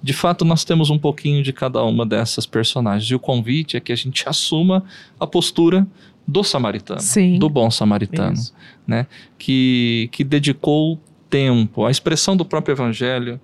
[0.00, 3.10] De fato, nós temos um pouquinho de cada uma dessas personagens.
[3.10, 4.84] E o convite é que a gente assuma
[5.18, 5.84] a postura
[6.24, 7.36] do samaritano, Sim.
[7.36, 8.54] do bom samaritano Isso.
[9.36, 11.84] que, que dedicou tempo.
[11.84, 13.40] A expressão do próprio evangelho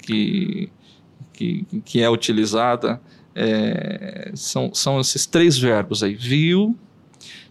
[0.00, 0.70] que,
[1.38, 3.00] que, que é utilizada
[3.32, 6.76] é, são, são esses três verbos aí: viu,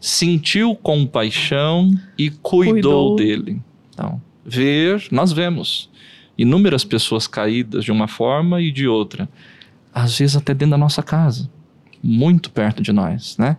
[0.01, 3.15] sentiu compaixão e cuidou, Cuidou.
[3.15, 3.61] dele.
[3.93, 5.89] Então, ver, nós vemos
[6.37, 9.29] inúmeras pessoas caídas de uma forma e de outra,
[9.93, 11.49] às vezes até dentro da nossa casa,
[12.03, 13.55] muito perto de nós, né?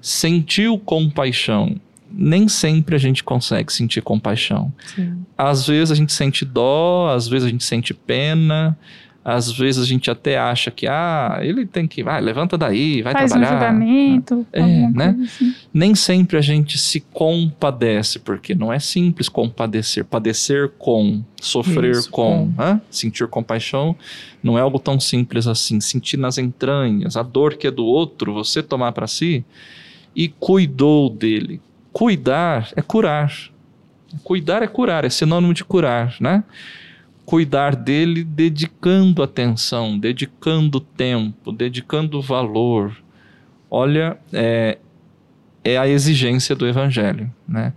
[0.00, 1.74] Sentiu compaixão.
[2.12, 4.72] Nem sempre a gente consegue sentir compaixão.
[4.94, 5.24] Sim.
[5.38, 8.76] Às vezes a gente sente dó, às vezes a gente sente pena,
[9.24, 13.12] às vezes a gente até acha que, ah, ele tem que, vai, levanta daí, vai
[13.12, 13.52] Faz um trabalhar.
[13.52, 15.16] julgamento, É, né?
[15.24, 15.54] assim.
[15.72, 20.04] Nem sempre a gente se compadece, porque não é simples compadecer.
[20.04, 22.80] Padecer com, sofrer Isso, com, hã?
[22.90, 23.94] sentir compaixão
[24.42, 25.80] não é algo tão simples assim.
[25.80, 29.44] Sentir nas entranhas a dor que é do outro, você tomar para si
[30.16, 31.60] e cuidou dele.
[31.92, 33.32] Cuidar é curar.
[34.24, 36.42] Cuidar é curar, é sinônimo de curar, né?
[37.30, 42.96] Cuidar dele dedicando atenção, dedicando tempo, dedicando valor.
[43.70, 44.78] Olha, é,
[45.62, 47.72] é a exigência do evangelho, né?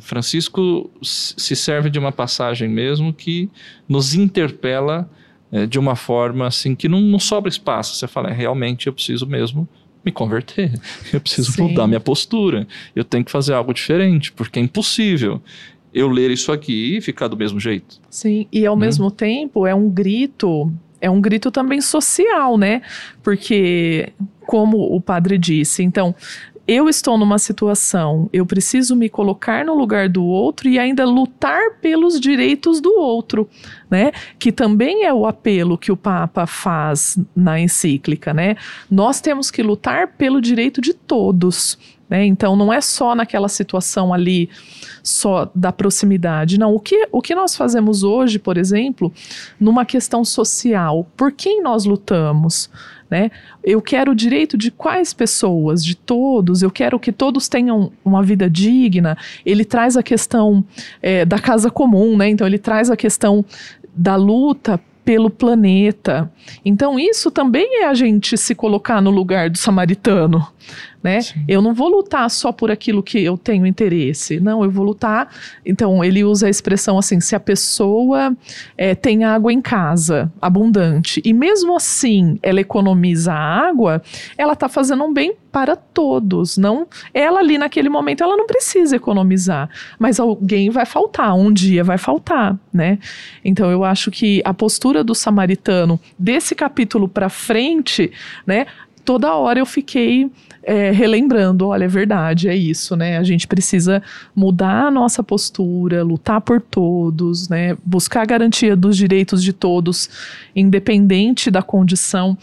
[0.00, 3.48] Francisco se serve de uma passagem mesmo que
[3.88, 5.08] nos interpela
[5.52, 7.94] eh, de uma forma assim que não, não sobra espaço.
[7.94, 9.68] Você fala, é, realmente eu preciso mesmo
[10.04, 10.72] me converter,
[11.14, 11.68] eu preciso Sim.
[11.68, 15.40] mudar minha postura, eu tenho que fazer algo diferente, porque é impossível
[15.92, 18.00] eu ler isso aqui e ficar do mesmo jeito.
[18.10, 18.78] Sim, e ao Hum.
[18.78, 22.82] mesmo tempo é um grito, é um grito também social, né?
[23.22, 24.12] Porque,
[24.46, 26.14] como o padre disse, então.
[26.70, 31.78] Eu estou numa situação, eu preciso me colocar no lugar do outro e ainda lutar
[31.80, 33.48] pelos direitos do outro,
[33.90, 34.12] né?
[34.38, 38.54] Que também é o apelo que o Papa faz na encíclica, né?
[38.90, 42.24] Nós temos que lutar pelo direito de todos, né?
[42.24, 44.48] Então não é só naquela situação ali
[45.02, 46.58] só da proximidade.
[46.58, 49.12] Não, o que, o que nós fazemos hoje, por exemplo,
[49.58, 52.70] numa questão social, por quem nós lutamos?
[53.10, 53.30] Né?
[53.64, 55.82] Eu quero o direito de quais pessoas?
[55.82, 56.62] De todos.
[56.62, 59.16] Eu quero que todos tenham uma vida digna.
[59.46, 60.62] Ele traz a questão
[61.00, 62.28] eh, da casa comum, né?
[62.28, 63.42] Então ele traz a questão
[63.94, 66.30] da luta pelo planeta.
[66.62, 70.46] Então isso também é a gente se colocar no lugar do samaritano,
[71.02, 71.20] né?
[71.20, 71.44] Sim.
[71.46, 74.40] Eu não vou lutar só por aquilo que eu tenho interesse.
[74.40, 75.28] Não, eu vou lutar.
[75.64, 78.36] Então ele usa a expressão assim: se a pessoa
[78.76, 84.02] eh, tem água em casa, abundante, e mesmo assim ela economiza água,
[84.36, 86.58] ela está fazendo um bem para todos.
[86.58, 91.82] Não, ela ali naquele momento ela não precisa economizar, mas alguém vai faltar, um dia
[91.82, 92.98] vai faltar, né?
[93.44, 98.12] Então eu acho que a postura do samaritano desse capítulo para frente,
[98.46, 98.66] né?
[99.08, 100.30] Toda hora eu fiquei
[100.62, 103.16] é, relembrando, olha, é verdade, é isso, né?
[103.16, 104.02] A gente precisa
[104.36, 107.74] mudar a nossa postura, lutar por todos, né?
[107.82, 110.10] Buscar a garantia dos direitos de todos,
[110.54, 112.36] independente da condição.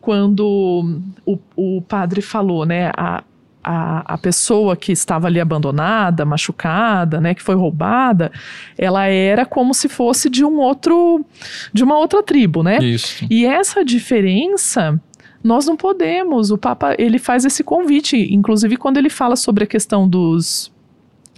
[0.00, 2.92] Quando o, o padre falou, né?
[2.96, 3.24] A,
[3.64, 8.30] a, a pessoa que estava ali abandonada, machucada, né, que foi roubada,
[8.78, 11.24] ela era como se fosse de um outro,
[11.72, 12.78] de uma outra tribo, né?
[12.78, 13.26] Isso.
[13.28, 15.00] E essa diferença
[15.44, 16.50] nós não podemos.
[16.50, 20.72] O Papa ele faz esse convite, inclusive quando ele fala sobre a questão dos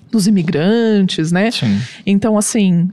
[0.09, 1.51] dos imigrantes, né?
[1.51, 1.81] Sim.
[2.07, 2.89] Então assim,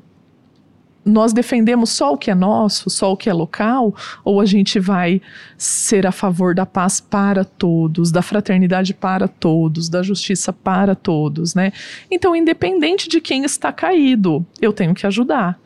[1.05, 4.79] nós defendemos só o que é nosso, só o que é local, ou a gente
[4.79, 5.21] vai
[5.57, 11.53] ser a favor da paz para todos, da fraternidade para todos, da justiça para todos,
[11.53, 11.71] né?
[12.09, 15.59] Então, independente de quem está caído, eu tenho que ajudar.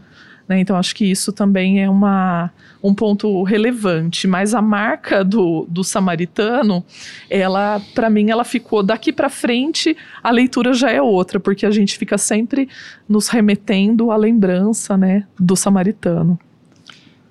[0.48, 0.60] Né?
[0.60, 4.28] Então, acho que isso também é uma, um ponto relevante.
[4.28, 6.86] Mas a marca do, do samaritano,
[7.30, 11.72] ela, para mim, ela ficou daqui para frente, a leitura já é outra, porque a
[11.72, 12.70] gente fica sempre
[13.08, 16.40] nos remetendo à lembrança né, do samaritano.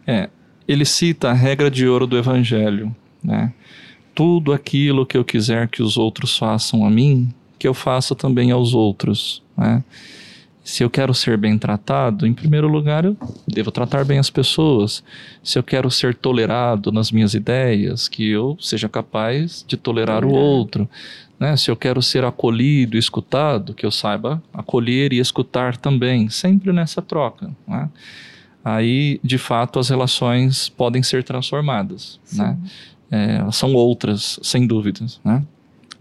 [0.07, 0.29] É,
[0.69, 3.53] ele cita a regra de ouro do evangelho, né?
[4.15, 8.51] Tudo aquilo que eu quiser que os outros façam a mim, que eu faça também
[8.51, 9.85] aos outros, né?
[10.67, 15.01] Se eu quero ser bem tratado, em primeiro lugar eu devo tratar bem as pessoas.
[15.41, 20.33] Se eu quero ser tolerado nas minhas ideias, que eu seja capaz de tolerar o
[20.33, 20.91] outro.
[21.39, 21.57] Né?
[21.57, 27.01] Se eu quero ser acolhido, escutado, que eu saiba acolher e escutar também, sempre nessa
[27.01, 27.49] troca.
[27.65, 27.89] Né?
[28.65, 32.19] Aí, de fato, as relações podem ser transformadas.
[32.33, 32.59] Né?
[33.09, 35.21] É, são outras, sem dúvidas.
[35.25, 35.45] Né?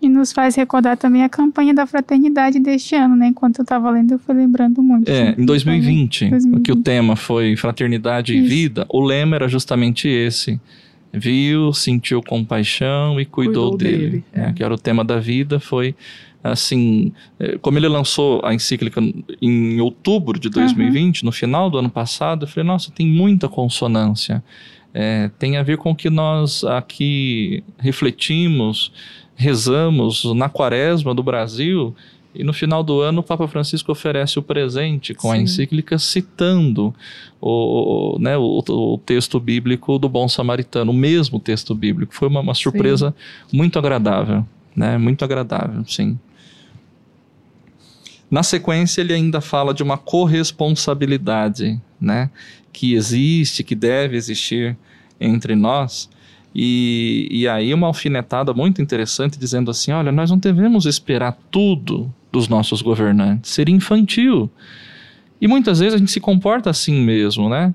[0.06, 3.30] E nos faz recordar também a campanha da fraternidade deste ano, né?
[3.30, 5.10] Enquanto eu estava lendo, eu fui lembrando muito.
[5.10, 8.46] É, em 2020, 2020, que o tema foi Fraternidade Isso.
[8.46, 10.62] e Vida, o lema era justamente esse.
[11.12, 14.10] Viu, sentiu compaixão e cuidou, cuidou dele.
[14.10, 14.54] dele é.
[14.54, 15.96] Que era o tema da vida, foi
[16.44, 19.02] assim, é, como ele lançou a encíclica
[19.42, 21.26] em outubro de 2020, uhum.
[21.26, 24.44] no final do ano passado, eu falei, nossa, tem muita consonância.
[24.94, 28.92] É, tem a ver com o que nós aqui refletimos
[29.36, 31.96] rezamos na quaresma do Brasil
[32.34, 35.34] e no final do ano o Papa Francisco oferece o presente com Sim.
[35.34, 36.94] a encíclica citando
[37.40, 42.14] o, né, o, o, texto bíblico do Bom Samaritano, o mesmo texto bíblico.
[42.14, 43.16] Foi uma, uma surpresa
[43.48, 43.58] sim.
[43.58, 44.46] muito agradável,
[44.76, 44.98] né?
[44.98, 46.20] Muito agradável, sim.
[48.30, 52.30] Na sequência, ele ainda fala de uma corresponsabilidade, né?
[52.74, 54.76] Que existe, que deve existir
[55.22, 56.10] entre nós
[56.56, 62.14] e, e aí uma alfinetada muito interessante dizendo assim, olha, nós não devemos esperar tudo
[62.32, 64.50] dos nossos governantes, seria infantil.
[65.42, 67.74] E muitas vezes a gente se comporta assim mesmo, né?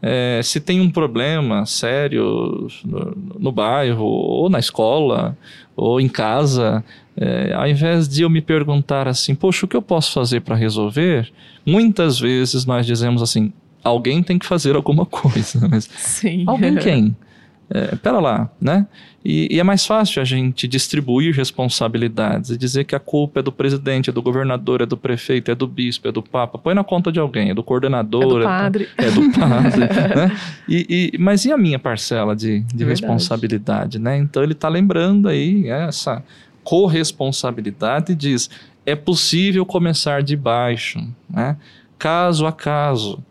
[0.00, 5.36] É, se tem um problema sério no, no, bairro, ou na escola,
[5.74, 6.84] ou em casa,
[7.16, 10.54] é, ao invés de eu me perguntar assim, poxa, o que eu posso fazer para
[10.54, 11.32] resolver?
[11.66, 15.66] Muitas vezes nós dizemos assim, alguém tem que fazer alguma coisa.
[15.68, 16.44] Mas Sim.
[16.46, 17.16] Alguém quem?
[17.70, 18.86] É, pera lá, né?
[19.22, 23.42] E, e, é mais fácil a gente distribuir responsabilidades e dizer que a culpa é
[23.42, 26.56] do presidente, é do governador, é do prefeito, é do bispo, é do papa.
[26.56, 28.22] Põe na conta de alguém, é do coordenador.
[28.22, 28.88] É do padre.
[28.96, 29.80] É, do padre,
[30.16, 30.36] né?
[30.66, 34.16] E, e, mas e a minha parcela de, de é responsabilidade, né?
[34.16, 36.24] Então ele está lembrando aí essa
[36.64, 38.48] corresponsabilidade e diz,
[38.86, 41.58] é possível começar de baixo, né?
[41.98, 43.22] Caso a caso,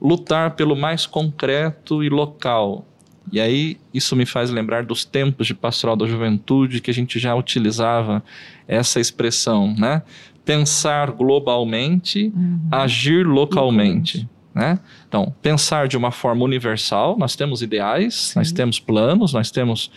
[0.00, 2.86] lutar pelo mais concreto e local,
[3.32, 7.18] e aí isso me faz lembrar dos tempos de pastoral da juventude que a gente
[7.18, 8.22] já utilizava
[8.68, 10.02] essa expressão, né?
[10.44, 12.68] Pensar globalmente, uhum.
[12.70, 14.28] agir localmente.
[14.54, 14.78] Né?
[15.06, 18.38] Então, pensar de uma forma universal, nós temos ideais, Sim.
[18.38, 19.90] nós temos planos, nós temos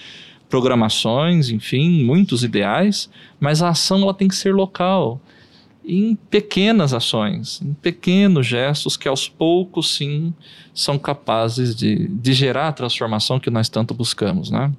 [0.49, 5.21] programações, enfim, muitos ideais, mas a ação ela tem que ser local
[5.89, 10.33] em pequenas ações, em pequenos gestos que aos poucos sim
[10.73, 14.71] são capazes de, de gerar a transformação que nós tanto buscamos, né?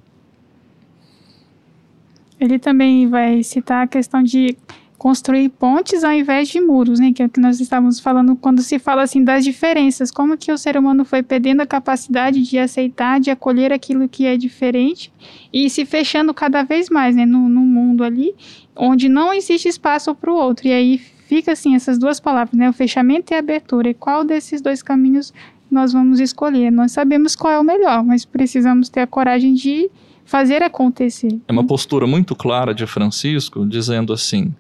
[2.39, 4.57] Ele também vai citar a questão de
[5.01, 7.11] construir pontes ao invés de muros, né?
[7.11, 10.53] Que é o que nós estávamos falando quando se fala assim das diferenças, como que
[10.53, 15.11] o ser humano foi perdendo a capacidade de aceitar, de acolher aquilo que é diferente
[15.51, 17.25] e se fechando cada vez mais, né?
[17.25, 18.35] No, no mundo ali,
[18.77, 20.69] onde não existe espaço para o outro.
[20.69, 22.69] E aí fica assim essas duas palavras, né?
[22.69, 23.91] O fechamento e a abertura.
[23.91, 25.33] E qual desses dois caminhos
[25.71, 26.71] nós vamos escolher?
[26.71, 29.91] Nós sabemos qual é o melhor, mas precisamos ter a coragem de
[30.25, 31.39] fazer acontecer.
[31.49, 34.55] É uma postura muito clara de Francisco, dizendo assim: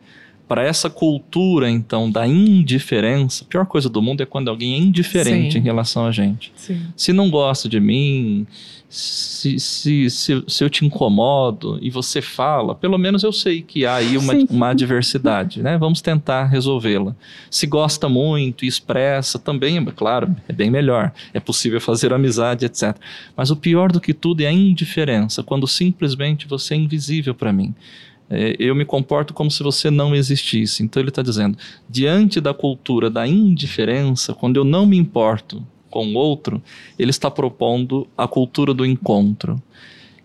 [0.50, 4.78] para essa cultura, então, da indiferença, a pior coisa do mundo é quando alguém é
[4.78, 5.58] indiferente Sim.
[5.60, 6.52] em relação a gente.
[6.56, 6.88] Sim.
[6.96, 8.44] Se não gosta de mim,
[8.88, 13.86] se, se, se, se, eu te incomodo e você fala, pelo menos eu sei que
[13.86, 15.78] há aí uma, uma adversidade, né?
[15.78, 17.14] Vamos tentar resolvê-la.
[17.48, 21.12] Se gosta muito e expressa, também, é claro, é bem melhor.
[21.32, 22.96] É possível fazer amizade, etc.
[23.36, 27.52] Mas o pior do que tudo é a indiferença, quando simplesmente você é invisível para
[27.52, 27.72] mim
[28.30, 30.84] é, eu me comporto como se você não existisse.
[30.84, 36.06] Então ele está dizendo, diante da cultura da indiferença, quando eu não me importo com
[36.06, 36.62] o outro,
[36.96, 39.60] ele está propondo a cultura do encontro.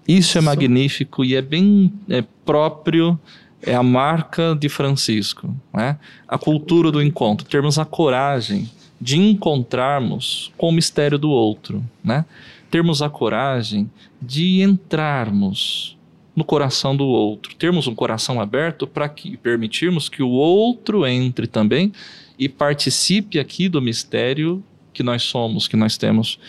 [0.07, 3.19] Isso é magnífico e é bem é, próprio,
[3.59, 5.55] é a marca de Francisco.
[5.73, 5.97] Né?
[6.27, 8.69] A cultura do encontro, termos a coragem
[9.01, 12.23] de encontrarmos com o mistério do outro, né?
[12.69, 13.89] termos a coragem
[14.21, 15.94] de entrarmos
[16.35, 17.55] no coração do outro.
[17.55, 21.93] Termos um coração aberto para que permitirmos que o outro entre também
[22.37, 24.63] e participe aqui do mistério
[24.93, 26.39] que nós somos, que nós temos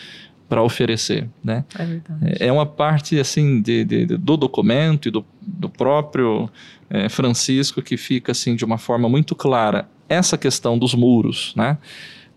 [0.49, 1.65] para oferecer, né?
[1.77, 2.35] É verdade.
[2.39, 6.49] É uma parte assim de, de, de, do documento e do, do próprio
[6.89, 11.77] é, Francisco que fica assim de uma forma muito clara essa questão dos muros, né?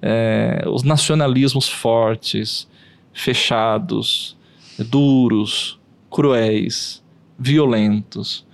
[0.03, 2.66] É, os nacionalismos fortes,
[3.12, 4.36] fechados,
[4.78, 5.78] duros,
[6.11, 7.03] cruéis,
[7.41, 8.45] violentos,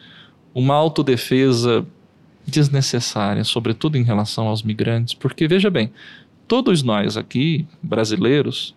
[0.54, 1.84] uma autodefesa
[2.46, 5.90] desnecessária, sobretudo em relação aos migrantes, porque veja bem,
[6.46, 8.74] todos nós aqui, brasileiros,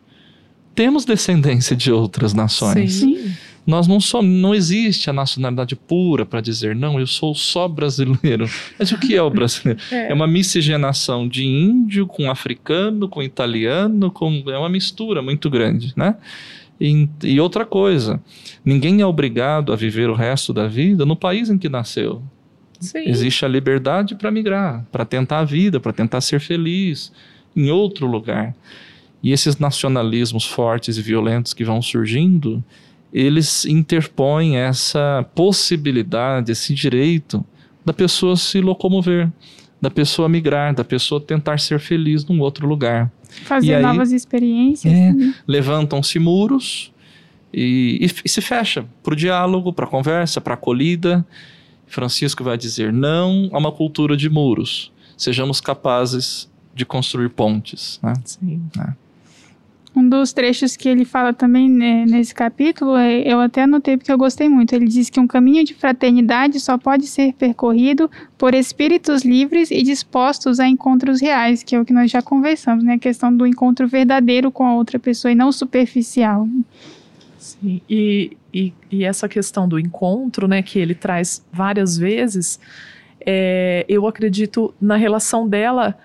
[0.73, 2.95] temos descendência de outras nações.
[2.95, 3.33] Sim.
[3.67, 8.49] Nós não somos, não existe a nacionalidade pura para dizer não, eu sou só brasileiro.
[8.79, 9.79] Mas o que é o brasileiro?
[9.91, 10.11] É.
[10.11, 15.93] É uma miscigenação de índio com africano, com italiano, com é uma mistura muito grande,
[15.95, 16.15] né?
[16.79, 18.21] E, e outra coisa,
[18.63, 22.21] ninguém é obrigado a viver o resto da vida no país em que nasceu.
[22.79, 23.09] Sim.
[23.09, 27.11] Existe a liberdade para migrar, para tentar a vida, para tentar ser feliz
[27.55, 28.55] em outro lugar.
[29.21, 32.63] E esses nacionalismos fortes e violentos que vão surgindo,
[33.11, 37.45] eles interpõem essa possibilidade, esse direito
[37.83, 39.29] da pessoa se locomover,
[39.81, 43.11] da pessoa migrar, da pessoa tentar ser feliz num outro lugar.
[43.29, 44.93] Fazer aí- novas experiências.
[44.93, 45.13] É.
[45.13, 45.33] né?
[45.47, 46.91] Levantam-se muros
[47.53, 51.25] e, e, e se fecha para o diálogo, para a conversa, para a acolhida.
[51.87, 54.91] Francisco vai dizer não a uma cultura de muros.
[55.17, 57.99] Sejamos capazes de construir pontes.
[58.03, 58.13] Né?
[58.23, 58.61] Sim.
[59.95, 64.11] Um dos trechos que ele fala também né, nesse capítulo, é- eu até anotei porque
[64.11, 64.73] eu gostei muito.
[64.73, 69.81] Ele diz que um caminho de fraternidade só pode ser percorrido por espíritos livres e
[69.81, 72.93] dispostos a encontros reais, que é o que nós já conversamos, né?
[72.93, 76.47] A questão do encontro verdadeiro com a outra pessoa e não superficial.
[77.39, 82.59] Sim, e, e, e essa questão do encontro, né, que ele traz várias vezes,
[83.25, 85.97] é, eu acredito na relação dela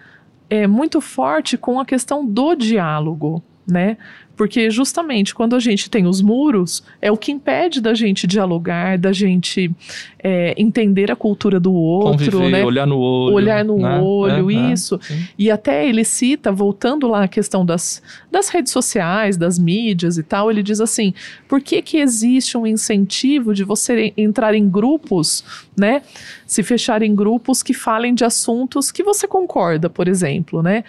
[0.49, 3.97] é muito forte com a questão do diálogo, né?
[4.37, 8.99] Porque justamente quando a gente tem os muros, é o que impede da gente dialogar,
[8.99, 9.71] da gente
[10.19, 12.65] é, entender a cultura do outro, Conviver, né?
[12.65, 13.35] olhar no olho.
[13.35, 14.01] Olhar no né?
[14.01, 14.99] olho, É, é, isso.
[15.03, 15.29] sim.
[15.39, 20.23] E até ele cita, voltando lá à questão das, das redes sociais, das mídias e
[20.23, 21.15] tal, ele diz assim:
[21.49, 25.45] por que, que existe um incentivo de você entrar em grupos,
[25.77, 26.03] né?
[26.45, 30.83] Se fechar em grupos que falem de assuntos que você concorda, por exemplo, né?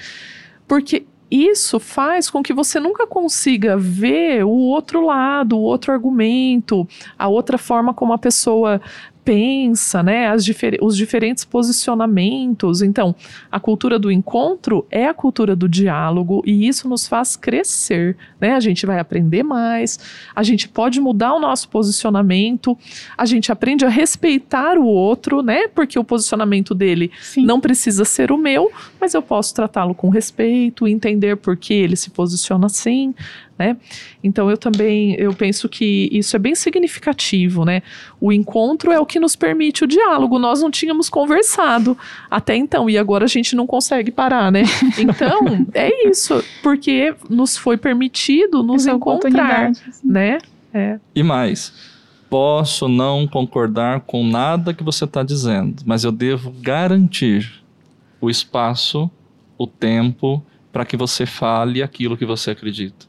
[0.67, 6.87] Porque isso faz com que você nunca consiga ver o outro lado, o outro argumento,
[7.17, 8.81] a outra forma como a pessoa
[9.25, 12.83] pensa, né, as difer os diferentes posicionamentos.
[12.83, 13.15] Então,
[13.51, 18.51] a cultura do encontro é a cultura do diálogo e isso nos faz crescer, né?
[18.51, 19.99] A gente vai aprender mais,
[20.35, 22.77] a gente pode mudar o nosso posicionamento,
[23.17, 25.67] a gente aprende a respeitar o outro, né?
[25.67, 27.45] Porque o posicionamento dele Sim.
[27.45, 28.71] não precisa ser o meu,
[29.01, 33.15] mas eu posso tratá-lo com respeito, entender por que ele se posiciona assim,
[33.57, 33.77] né?
[34.23, 37.81] Então eu também eu penso que isso é bem significativo, né?
[38.19, 40.37] O encontro é o que nos permite o diálogo.
[40.37, 41.97] Nós não tínhamos conversado
[42.29, 44.63] até então e agora a gente não consegue parar, né?
[44.97, 49.81] Então é isso, porque nos foi permitido nos Essa encontrar, assim.
[50.03, 50.37] né?
[50.73, 51.73] É, E mais,
[52.29, 57.63] posso não concordar com nada que você está dizendo, mas eu devo garantir
[58.19, 59.09] o espaço,
[59.57, 63.05] o tempo para que você fale aquilo que você acredita.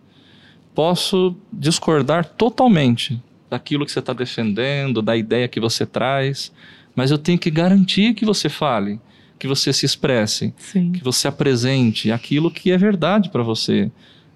[0.77, 3.19] Posso discordar totalmente
[3.49, 6.53] daquilo que você está defendendo, da ideia que você traz,
[6.95, 9.01] mas eu tenho que garantir que você fale,
[9.39, 10.93] que você se expresse, sim.
[10.93, 13.91] que você apresente aquilo que é verdade para você,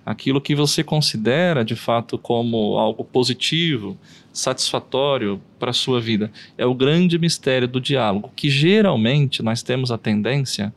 [0.04, 3.98] aquilo que você considera de fato como algo positivo,
[4.32, 6.32] satisfatório para a sua vida.
[6.56, 10.72] É o grande mistério do diálogo, que geralmente nós temos a tendência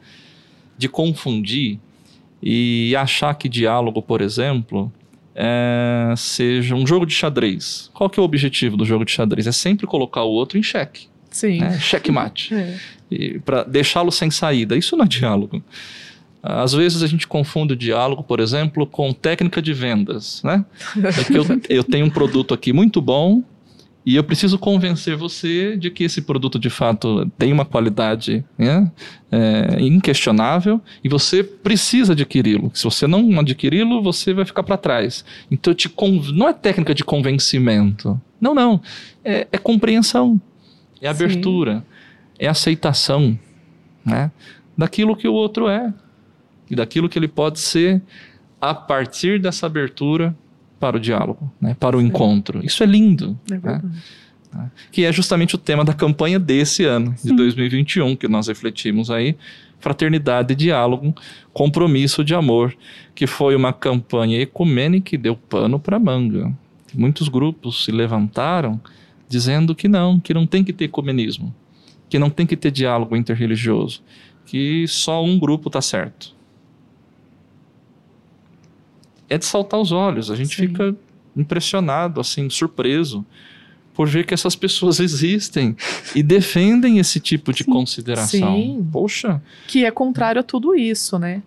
[0.78, 1.80] de confundir
[2.41, 4.91] e achar que diálogo, por exemplo,
[5.36, 7.90] é, seja um jogo de xadrez.
[7.94, 9.48] Qual que é o objetivo do jogo de xadrez?
[9.48, 11.60] É sempre colocar o outro em xeque, Sim.
[11.60, 11.80] né?
[11.80, 13.40] checkmate É.
[13.44, 14.76] para deixá-lo sem saída.
[14.78, 15.64] Isso não é diálogo.
[16.42, 20.66] Às vezes a gente confunde o diálogo, por exemplo, com técnica de vendas, né?
[20.98, 21.46] É eu,
[21.78, 23.42] eu tenho um produto aqui muito bom
[24.06, 28.91] e eu preciso convencer você de que esse produto de fato tem uma qualidade né,
[29.32, 32.70] é, inquestionável e você precisa adquiri-lo.
[32.74, 35.24] Se você não adquiri-lo, você vai ficar para trás.
[35.49, 35.89] Então, te
[36.34, 38.20] não é técnica de convencimento.
[38.41, 38.82] Não, não.
[39.24, 40.39] É, é compreensão,
[41.01, 41.08] é Sim.
[41.08, 41.86] abertura,
[42.38, 43.39] é aceitação
[44.04, 44.32] né,
[44.78, 45.93] daquilo que o outro é
[46.70, 48.01] e daquilo que ele pode ser
[48.60, 50.36] a partir dessa abertura
[50.84, 52.08] para o diálogo, né, para o Sim.
[52.08, 52.60] encontro.
[52.62, 53.40] Isso é lindo.
[53.50, 53.60] É né?
[53.64, 53.88] verdade.
[54.92, 57.36] que é justamente o tema da campanha desse ano, de Sim.
[57.38, 59.38] 2021, que nós refletimos aí,
[59.80, 61.16] Fraternidade, Diálogo,
[61.54, 62.76] Compromisso de Amor,
[63.16, 66.54] que foi uma campanha ecumênica que deu pano para manga.
[66.94, 68.80] Muitos grupos se levantaram
[69.30, 71.56] dizendo que não, que não tem que ter ecumenismo,
[72.10, 74.02] que não tem que ter diálogo interreligioso,
[74.46, 76.36] que só um grupo está certo.
[79.34, 80.68] É de saltar os olhos, a gente Sim.
[80.68, 80.96] fica
[81.36, 83.26] impressionado, assim, surpreso
[83.92, 85.76] por ver que essas pessoas existem
[86.16, 88.56] e defendem esse tipo de consideração.
[88.56, 88.88] Sim.
[88.92, 89.42] Poxa.
[89.68, 91.42] Que é contrário a tudo isso, né?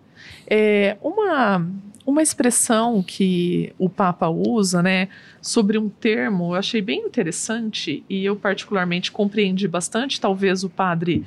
[0.49, 1.64] É uma,
[2.05, 5.09] uma expressão que o Papa usa, né,
[5.41, 11.24] sobre um termo, eu achei bem interessante e eu particularmente compreendi bastante, talvez o padre,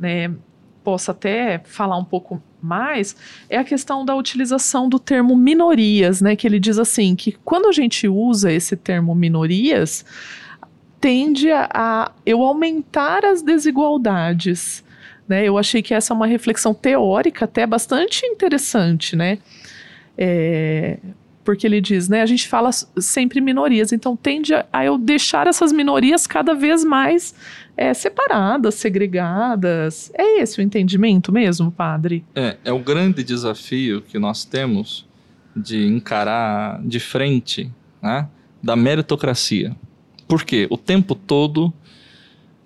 [0.00, 0.30] né,
[0.88, 3.14] possa até falar um pouco mais,
[3.50, 7.68] é a questão da utilização do termo minorias, né, que ele diz assim, que quando
[7.68, 10.02] a gente usa esse termo minorias,
[10.98, 14.82] tende a, a eu aumentar as desigualdades.
[15.28, 15.44] Né?
[15.44, 19.36] Eu achei que essa é uma reflexão teórica até bastante interessante, né?
[20.16, 20.96] É,
[21.44, 22.22] porque ele diz, né?
[22.22, 26.82] A gente fala sempre minorias, então tende a, a eu deixar essas minorias cada vez
[26.82, 27.34] mais
[27.78, 30.10] é, separadas, segregadas.
[30.12, 32.24] É esse o entendimento mesmo, padre?
[32.34, 35.06] É, é o grande desafio que nós temos
[35.54, 37.70] de encarar de frente
[38.02, 38.28] né,
[38.60, 39.76] da meritocracia.
[40.26, 41.72] Porque o tempo todo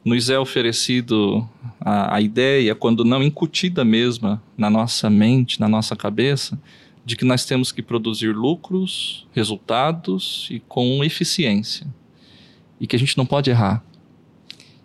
[0.03, 1.47] nos é oferecido
[1.79, 6.59] a, a ideia, quando não incutida mesmo na nossa mente, na nossa cabeça,
[7.05, 11.87] de que nós temos que produzir lucros, resultados e com eficiência.
[12.81, 13.85] E que a gente não pode errar.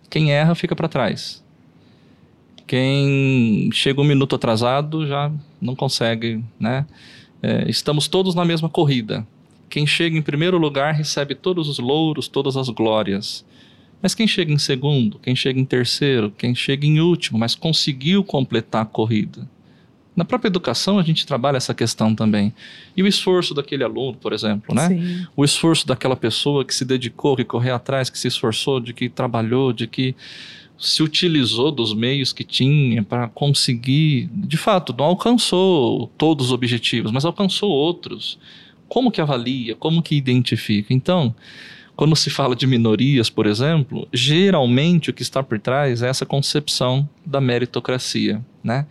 [0.09, 1.43] Quem erra fica para trás.
[2.65, 5.31] Quem chega um minuto atrasado já
[5.61, 6.85] não consegue, né?
[7.41, 9.25] É, estamos todos na mesma corrida.
[9.69, 13.45] Quem chega em primeiro lugar recebe todos os louros, todas as glórias.
[14.01, 18.23] Mas quem chega em segundo, quem chega em terceiro, quem chega em último, mas conseguiu
[18.23, 19.47] completar a corrida.
[20.17, 22.51] Na própria educação a gente trabalha essa questão também.
[22.95, 24.89] E o esforço daquele aluno, por exemplo, né?
[24.89, 25.27] Sim.
[25.35, 29.07] O esforço daquela pessoa que se dedicou, que correu atrás, que se esforçou, de que
[29.07, 30.15] trabalhou, de que
[30.77, 37.11] se utilizou dos meios que tinha para conseguir, de fato, não alcançou todos os objetivos,
[37.11, 38.37] mas alcançou outros
[38.87, 40.93] como que avalia, como que identifica?
[40.93, 41.35] Então,
[41.95, 46.25] quando se fala de minorias, por exemplo, geralmente o que está por trás é essa
[46.25, 48.85] concepção da meritocracia, né?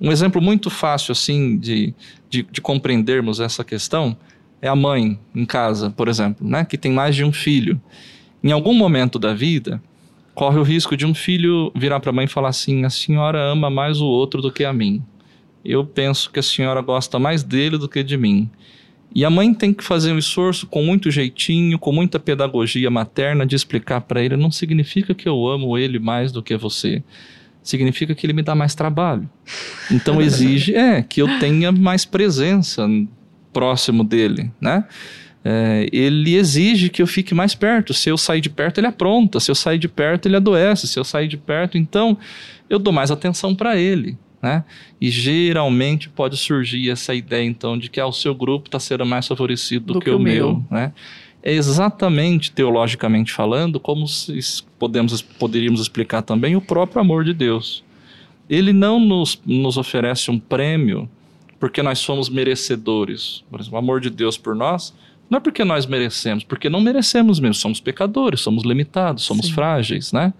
[0.00, 1.94] Um exemplo muito fácil, assim, de,
[2.30, 4.16] de, de compreendermos essa questão
[4.62, 6.64] é a mãe em casa, por exemplo, né?
[6.64, 7.80] Que tem mais de um filho.
[8.42, 9.82] Em algum momento da vida,
[10.34, 13.40] corre o risco de um filho virar para a mãe e falar assim: a senhora
[13.40, 15.02] ama mais o outro do que a mim.
[15.64, 18.48] Eu penso que a senhora gosta mais dele do que de mim.
[19.14, 23.44] E a mãe tem que fazer um esforço com muito jeitinho, com muita pedagogia materna
[23.44, 27.02] de explicar para ele: não significa que eu amo ele mais do que você.
[27.68, 29.28] Significa que ele me dá mais trabalho.
[29.90, 32.88] Então exige é que eu tenha mais presença
[33.52, 34.86] próximo dele, né?
[35.44, 37.92] É, ele exige que eu fique mais perto.
[37.92, 39.38] Se eu sair de perto, ele apronta.
[39.38, 40.88] Se eu sair de perto, ele adoece.
[40.88, 42.16] Se eu sair de perto, então
[42.70, 44.16] eu dou mais atenção para ele.
[44.40, 44.64] Né?
[44.98, 49.04] E geralmente pode surgir essa ideia, então, de que ah, o seu grupo está sendo
[49.04, 50.54] mais favorecido do, do que, que, o meu.
[50.54, 50.92] meu né?
[51.42, 57.84] É exatamente, teologicamente falando, como se podemos, poderíamos explicar também o próprio amor de Deus.
[58.50, 61.08] Ele não nos, nos oferece um prêmio
[61.60, 63.44] porque nós somos merecedores.
[63.50, 64.94] Por exemplo, o amor de Deus por nós
[65.28, 67.54] não é porque nós merecemos, porque não merecemos mesmo.
[67.54, 69.52] Somos pecadores, somos limitados, somos Sim.
[69.52, 70.32] frágeis, né?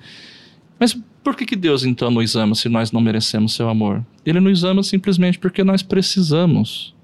[0.78, 4.04] Mas por que, que Deus então nos ama se nós não merecemos seu amor?
[4.24, 6.94] Ele nos ama simplesmente porque nós precisamos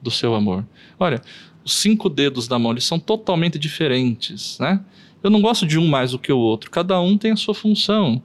[0.00, 0.64] do seu amor.
[0.98, 1.20] Olha,
[1.64, 4.80] os cinco dedos da mão eles são totalmente diferentes, né?
[5.22, 6.70] Eu não gosto de um mais do que o outro.
[6.70, 8.22] Cada um tem a sua função,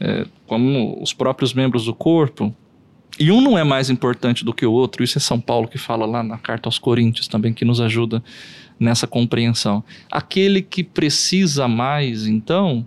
[0.00, 2.52] é, como os próprios membros do corpo.
[3.18, 5.04] E um não é mais importante do que o outro.
[5.04, 8.20] Isso é São Paulo que fala lá na carta aos Coríntios também, que nos ajuda
[8.80, 9.84] nessa compreensão.
[10.10, 12.84] Aquele que precisa mais, então,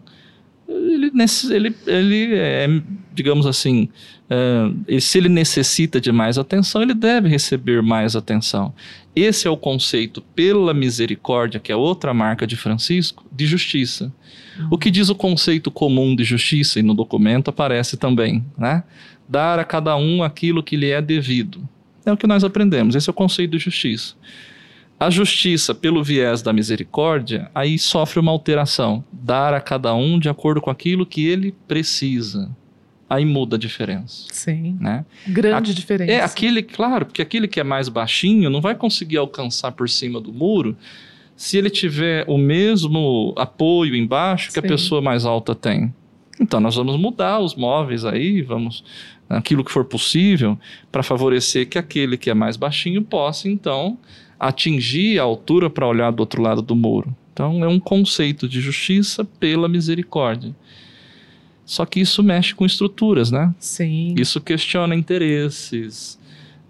[0.68, 1.12] ele,
[1.50, 2.68] ele, ele é,
[3.14, 3.88] digamos assim,
[4.30, 8.74] é, se ele necessita de mais atenção, ele deve receber mais atenção.
[9.20, 14.14] Esse é o conceito, pela misericórdia, que é outra marca de Francisco, de justiça.
[14.70, 18.84] O que diz o conceito comum de justiça, e no documento aparece também, né?
[19.28, 21.68] Dar a cada um aquilo que lhe é devido.
[22.06, 24.14] É o que nós aprendemos, esse é o conceito de justiça.
[25.00, 29.04] A justiça, pelo viés da misericórdia, aí sofre uma alteração.
[29.12, 32.56] Dar a cada um de acordo com aquilo que ele precisa.
[33.10, 34.26] Aí muda a diferença.
[34.32, 34.78] Sim.
[34.80, 35.06] Né?
[35.28, 36.12] Grande a, diferença.
[36.12, 40.20] É aquele, claro, porque aquele que é mais baixinho não vai conseguir alcançar por cima
[40.20, 40.76] do muro
[41.36, 44.66] se ele tiver o mesmo apoio embaixo que Sim.
[44.66, 45.94] a pessoa mais alta tem.
[46.40, 48.84] Então nós vamos mudar os móveis aí, vamos
[49.30, 50.58] aquilo que for possível,
[50.92, 53.98] para favorecer que aquele que é mais baixinho possa, então,
[54.40, 57.16] atingir a altura para olhar do outro lado do muro.
[57.34, 60.56] Então, é um conceito de justiça pela misericórdia.
[61.68, 63.54] Só que isso mexe com estruturas, né?
[63.60, 64.16] Sim.
[64.18, 66.18] Isso questiona interesses,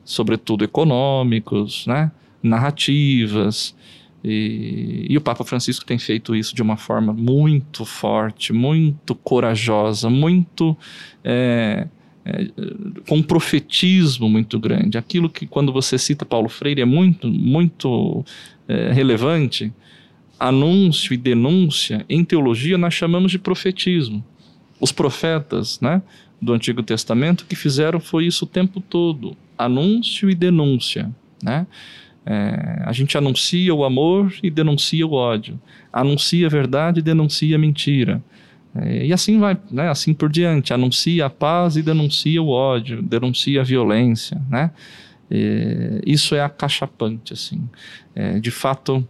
[0.03, 2.11] sobretudo econômicos, né?
[2.41, 3.75] narrativas.
[4.23, 10.09] E, e, o Papa Francisco tem feito isso de uma forma muito forte, muito corajosa,
[10.09, 10.75] muito.
[11.23, 11.87] É,
[12.25, 12.47] é,
[13.07, 14.97] com um profetismo muito grande.
[14.97, 18.25] Aquilo que, quando você cita Paulo Freire, é muito, muito
[18.67, 19.71] é, relevante.
[20.39, 24.25] Anúncio e denúncia, em teologia, nós chamamos de profetismo.
[24.79, 26.01] Os profetas né,
[26.41, 31.11] do Antigo Testamento que fizeram foi isso o tempo todo: anúncio e denúncia.
[31.41, 31.65] Né?
[32.25, 35.59] É, a gente anuncia o amor e denuncia o ódio,
[35.91, 38.21] anuncia a verdade e denuncia a mentira.
[38.75, 40.73] É, e assim vai, né, assim por diante.
[40.73, 44.41] Anuncia a paz e denuncia o ódio, denuncia a violência.
[44.49, 44.71] Né?
[45.31, 47.33] É, isso é acachapante.
[47.33, 47.67] Assim.
[48.13, 49.07] É, de fato,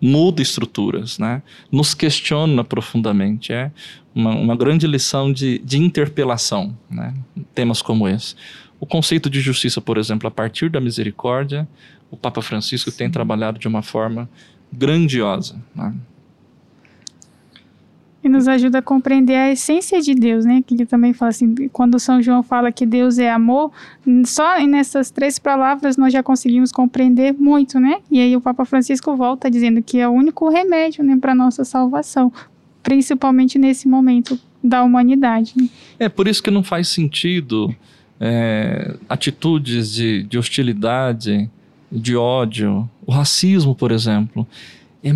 [0.00, 1.42] muda estruturas, né?
[1.70, 3.52] nos questiona profundamente.
[3.52, 3.70] É
[4.14, 7.14] uma, uma grande lição de, de interpelação, né?
[7.54, 8.34] temas como esse.
[8.78, 11.66] O conceito de justiça, por exemplo, a partir da misericórdia,
[12.10, 14.28] o Papa Francisco tem trabalhado de uma forma
[14.72, 15.56] grandiosa.
[15.74, 15.94] Né?
[18.26, 20.60] E nos ajuda a compreender a essência de Deus, né?
[20.66, 23.70] Que ele também fala assim, quando São João fala que Deus é amor,
[24.24, 27.98] só nessas três palavras nós já conseguimos compreender muito, né?
[28.10, 31.64] E aí o Papa Francisco volta dizendo que é o único remédio né, para nossa
[31.64, 32.32] salvação,
[32.82, 35.52] principalmente nesse momento da humanidade.
[35.56, 35.68] Né?
[35.96, 37.72] É por isso que não faz sentido
[38.18, 41.48] é, atitudes de, de hostilidade,
[41.92, 44.44] de ódio, o racismo, por exemplo.
[45.06, 45.10] É,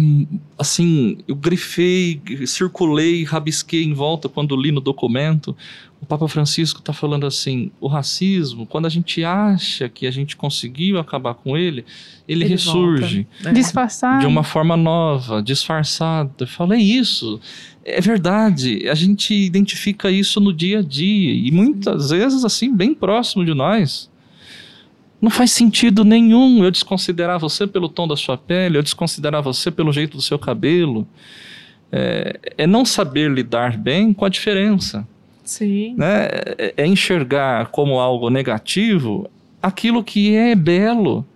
[0.56, 5.56] assim, eu grifei, circulei, rabisquei em volta quando li no documento.
[6.00, 10.36] O Papa Francisco está falando assim: o racismo, quando a gente acha que a gente
[10.36, 11.84] conseguiu acabar com ele,
[12.28, 13.26] ele, ele ressurge.
[13.42, 13.52] Né?
[13.52, 14.20] Disfarçado.
[14.20, 16.30] De uma forma nova, disfarçada.
[16.38, 17.40] Eu falei é isso.
[17.84, 22.94] É verdade, a gente identifica isso no dia a dia e muitas vezes assim, bem
[22.94, 24.08] próximo de nós.
[25.20, 29.70] Não faz sentido nenhum eu desconsiderar você pelo tom da sua pele, eu desconsiderar você
[29.70, 31.06] pelo jeito do seu cabelo.
[31.92, 35.06] É, é não saber lidar bem com a diferença.
[35.44, 35.94] Sim.
[35.96, 36.28] Né?
[36.56, 39.28] É, é enxergar como algo negativo
[39.62, 41.26] aquilo que é belo.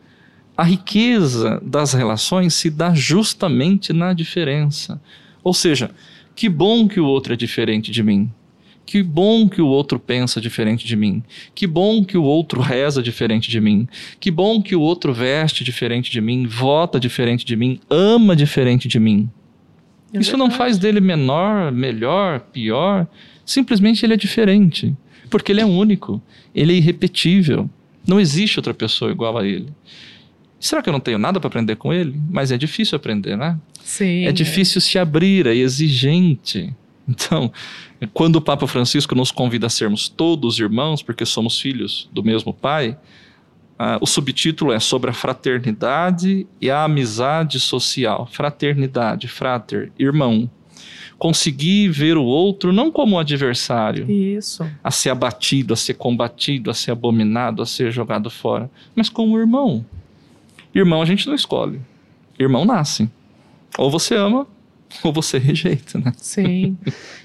[0.57, 5.01] A riqueza das relações se dá justamente na diferença.
[5.43, 5.91] Ou seja,
[6.35, 8.31] que bom que o outro é diferente de mim.
[8.87, 11.23] Que bom que o outro pensa diferente de mim.
[11.55, 13.89] Que bom que o outro reza diferente de mim.
[14.21, 18.87] Que bom que o outro veste diferente de mim, vota diferente de mim, ama diferente
[18.87, 19.29] de mim.
[20.13, 23.07] É Isso não faz dele menor, melhor, pior.
[23.45, 24.95] Simplesmente ele é diferente.
[25.29, 26.23] Porque ele é único.
[26.55, 27.69] Ele é irrepetível.
[28.07, 29.69] Não existe outra pessoa igual a ele.
[30.61, 32.19] Será que eu não tenho nada para aprender com ele?
[32.31, 33.59] Mas é difícil aprender, né?
[33.83, 34.27] Sim.
[34.27, 34.83] É difícil é.
[34.83, 36.73] se abrir, é exigente.
[37.09, 37.53] Então,
[38.13, 42.53] quando o Papa Francisco nos convida a sermos todos irmãos, porque somos filhos do mesmo
[42.53, 42.99] Pai,
[43.79, 48.29] uh, o subtítulo é sobre a fraternidade e a amizade social.
[48.31, 50.51] Fraternidade, frater, irmão.
[51.17, 54.69] Conseguir ver o outro não como um adversário, Isso.
[54.83, 59.39] a ser abatido, a ser combatido, a ser abominado, a ser jogado fora, mas como
[59.39, 59.85] irmão.
[60.75, 61.81] Irmão a gente não escolhe,
[62.39, 63.09] irmão nasce.
[63.79, 64.47] Ou você ama
[65.03, 66.13] ou você rejeita, né?
[66.17, 66.77] Sim.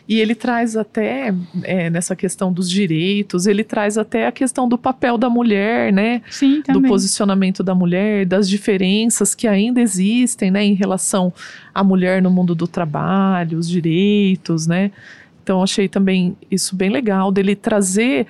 [0.07, 4.77] E ele traz até, é, nessa questão dos direitos, ele traz até a questão do
[4.77, 6.21] papel da mulher, né?
[6.29, 6.81] Sim, também.
[6.81, 10.63] Do posicionamento da mulher, das diferenças que ainda existem, né?
[10.63, 11.31] Em relação
[11.73, 14.91] à mulher no mundo do trabalho, os direitos, né?
[15.43, 18.27] Então, achei também isso bem legal, dele trazer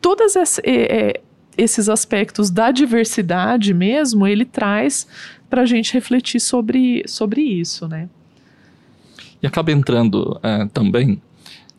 [0.00, 1.20] todas essa, é, é,
[1.56, 5.06] esses aspectos da diversidade mesmo, ele traz
[5.50, 8.08] para a gente refletir sobre, sobre isso, né?
[9.42, 11.20] E acaba entrando é, também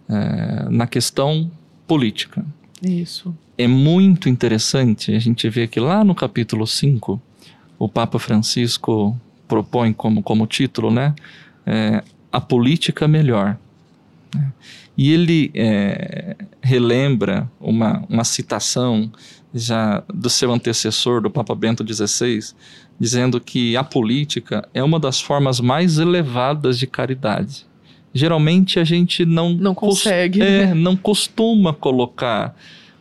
[0.07, 1.51] é, na questão
[1.87, 2.45] política.
[2.81, 3.35] Isso.
[3.57, 7.21] É muito interessante a gente ver que lá no capítulo 5,
[7.77, 11.13] o Papa Francisco propõe como, como título, né?
[11.65, 13.57] É, a política melhor.
[14.97, 19.11] E ele é, relembra uma, uma citação
[19.53, 22.39] já do seu antecessor, do Papa Bento XVI,
[22.99, 27.65] dizendo que a política é uma das formas mais elevadas de caridade.
[28.13, 30.73] Geralmente a gente não, não consegue, é, né?
[30.73, 32.55] não costuma colocar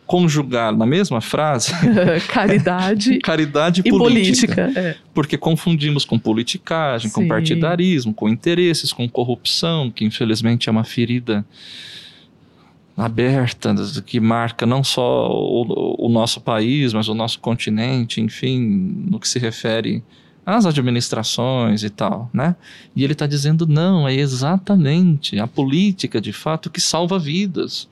[0.05, 1.71] conjugar na mesma frase
[2.33, 4.95] caridade, caridade e política, política é.
[5.13, 7.13] porque confundimos com politicagem, Sim.
[7.13, 11.45] com partidarismo, com interesses, com corrupção, que infelizmente é uma ferida
[12.99, 13.73] aberta
[14.05, 18.59] que marca não só o, o, nosso país, mas o nosso continente, enfim,
[19.09, 20.03] no que se refere
[20.45, 22.55] às administrações e tal, né?
[22.95, 27.87] E ele está dizendo não, é exatamente a política de fato que salva vidas,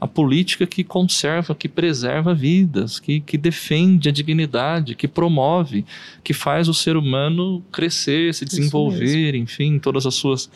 [0.00, 5.84] a política que conserva, que preserva vidas, que, que defende a dignidade, que promove,
[6.24, 10.50] que faz o ser humano crescer, se desenvolver, enfim, todas as suas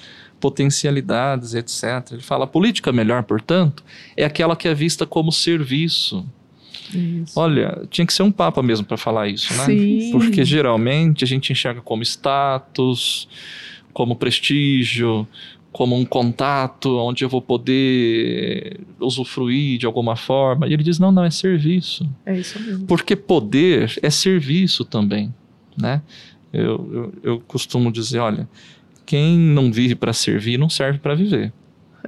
[0.44, 2.12] potencialidades, etc.
[2.12, 3.82] Ele fala: a política melhor, portanto,
[4.14, 6.26] é aquela que é vista como serviço.
[6.92, 7.40] Isso.
[7.40, 9.64] Olha, tinha que ser um papa mesmo para falar isso, né?
[9.64, 10.10] Sim.
[10.12, 13.26] Porque geralmente a gente enxerga como status,
[13.94, 15.26] como prestígio,
[15.72, 20.68] como um contato onde eu vou poder usufruir de alguma forma.
[20.68, 22.06] E ele diz: não, não, é serviço.
[22.26, 22.86] É isso mesmo.
[22.86, 25.34] Porque poder é serviço também,
[25.74, 26.02] né?
[26.52, 28.46] Eu, eu, eu costumo dizer: olha,
[29.06, 31.52] quem não vive para servir não serve para viver.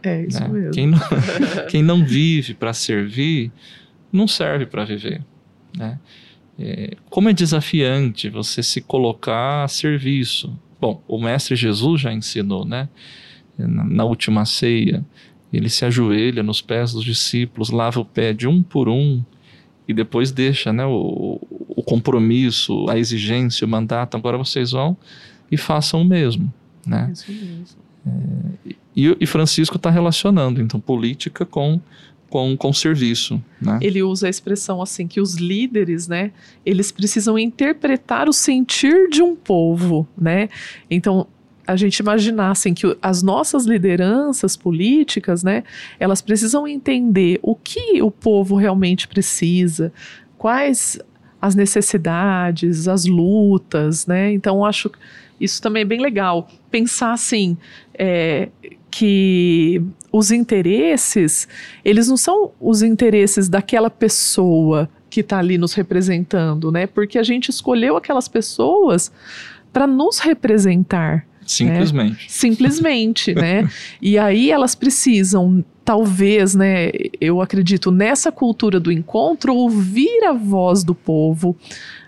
[0.03, 0.49] É isso né?
[0.49, 0.70] mesmo.
[0.72, 0.99] Quem não,
[1.70, 3.51] quem não vive para servir
[4.12, 5.22] não serve para viver.
[5.76, 5.99] Né?
[6.59, 10.59] É, como é desafiante você se colocar a serviço.
[10.80, 12.88] Bom, o Mestre Jesus já ensinou, né?
[13.59, 15.05] Na, na última ceia,
[15.53, 19.24] ele se ajoelha nos pés dos discípulos, lava o pé de um por um
[19.88, 24.16] e depois deixa né, o, o compromisso, a exigência, o mandato.
[24.16, 24.97] Agora vocês vão
[25.51, 26.53] e façam o mesmo.
[26.87, 27.11] Né?
[27.12, 27.87] Isso mesmo.
[28.07, 31.80] É, e, e, Francisco está relacionando, então, política com,
[32.30, 33.43] com, com serviço.
[33.61, 33.78] Né?
[33.82, 36.30] Ele usa a expressão assim, que os líderes, né,
[36.64, 40.49] eles precisam interpretar o sentir de um povo, né?
[40.91, 41.26] Então,
[41.66, 45.64] a gente imaginar assim, que as nossas lideranças políticas, né,
[45.99, 49.93] elas precisam entender o que o povo realmente precisa,
[50.39, 50.99] quais
[51.41, 54.32] as necessidades, as lutas, né?
[54.32, 54.91] Então, acho
[55.41, 56.49] isso também é bem legal.
[56.70, 57.57] Pensar assim,
[57.95, 58.49] é,
[58.91, 61.47] que os interesses,
[61.84, 66.87] eles não são os interesses daquela pessoa que está ali nos representando, né?
[66.87, 69.12] Porque a gente escolheu aquelas pessoas
[69.72, 71.16] para nos representar.
[71.16, 71.24] Né?
[71.47, 72.11] Simplesmente.
[72.11, 72.28] Né?
[72.28, 73.70] Simplesmente, né?
[74.01, 76.91] E aí elas precisam, talvez, né?
[77.20, 81.57] Eu acredito nessa cultura do encontro, ouvir a voz do povo,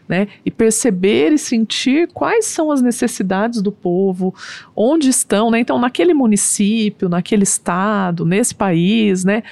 [0.08, 0.28] né?
[0.44, 4.34] E perceber e sentir quais são as necessidades do povo,
[4.74, 5.60] onde estão, né?
[5.60, 9.42] Então, naquele município, naquele estado, nesse país, né?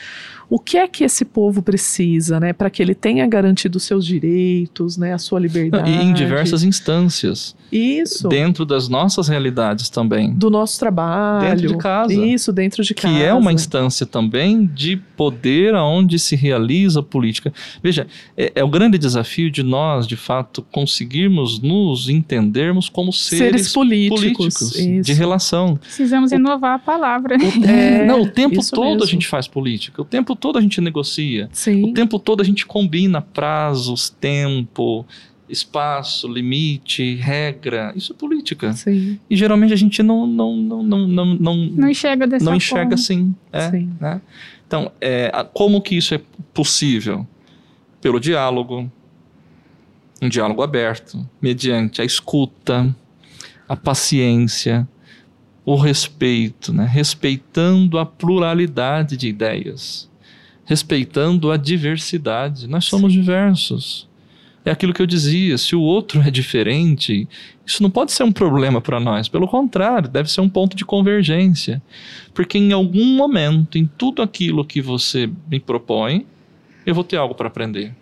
[0.48, 4.04] O que é que esse povo precisa, né, para que ele tenha garantido os seus
[4.06, 5.90] direitos, né, a sua liberdade.
[5.90, 7.56] E em diversas instâncias.
[7.70, 8.28] Isso.
[8.28, 10.32] Dentro das nossas realidades também.
[10.32, 11.50] Do nosso trabalho.
[11.50, 12.14] Dentro de casa.
[12.14, 13.14] Isso, dentro de casa.
[13.14, 17.52] Que é uma instância também de poder aonde se realiza a política.
[17.82, 23.38] Veja, é, é o grande desafio de nós, de fato, conseguirmos nos entendermos como seres,
[23.38, 25.76] seres políticos, políticos de relação.
[25.76, 27.36] Precisamos o, inovar a palavra.
[27.36, 29.02] O, é, não, o tempo todo mesmo.
[29.02, 30.02] a gente faz política.
[30.02, 31.48] O tempo todo a gente negocia.
[31.52, 31.90] Sim.
[31.90, 35.04] O tempo todo a gente combina prazos, tempo,
[35.48, 37.92] espaço, limite, regra.
[37.96, 38.72] Isso é política.
[38.72, 39.18] Sim.
[39.28, 42.82] E geralmente a gente não não não não não não, não enxerga dessa não enxerga
[42.82, 42.94] forma.
[42.94, 43.34] assim.
[43.52, 43.90] É, Sim.
[44.00, 44.20] Né?
[44.66, 46.20] Então, é, como que isso é
[46.52, 47.26] possível?
[48.00, 48.90] Pelo diálogo,
[50.20, 52.94] um diálogo aberto, mediante a escuta,
[53.68, 54.88] a paciência,
[55.64, 56.86] o respeito, né?
[56.86, 60.08] respeitando a pluralidade de ideias,
[60.66, 62.68] respeitando a diversidade.
[62.68, 63.20] Nós somos Sim.
[63.20, 64.06] diversos.
[64.64, 67.26] É aquilo que eu dizia: se o outro é diferente,
[67.64, 69.28] isso não pode ser um problema para nós.
[69.28, 71.80] Pelo contrário, deve ser um ponto de convergência.
[72.34, 76.26] Porque em algum momento, em tudo aquilo que você me propõe,
[76.84, 77.94] eu vou ter algo para aprender.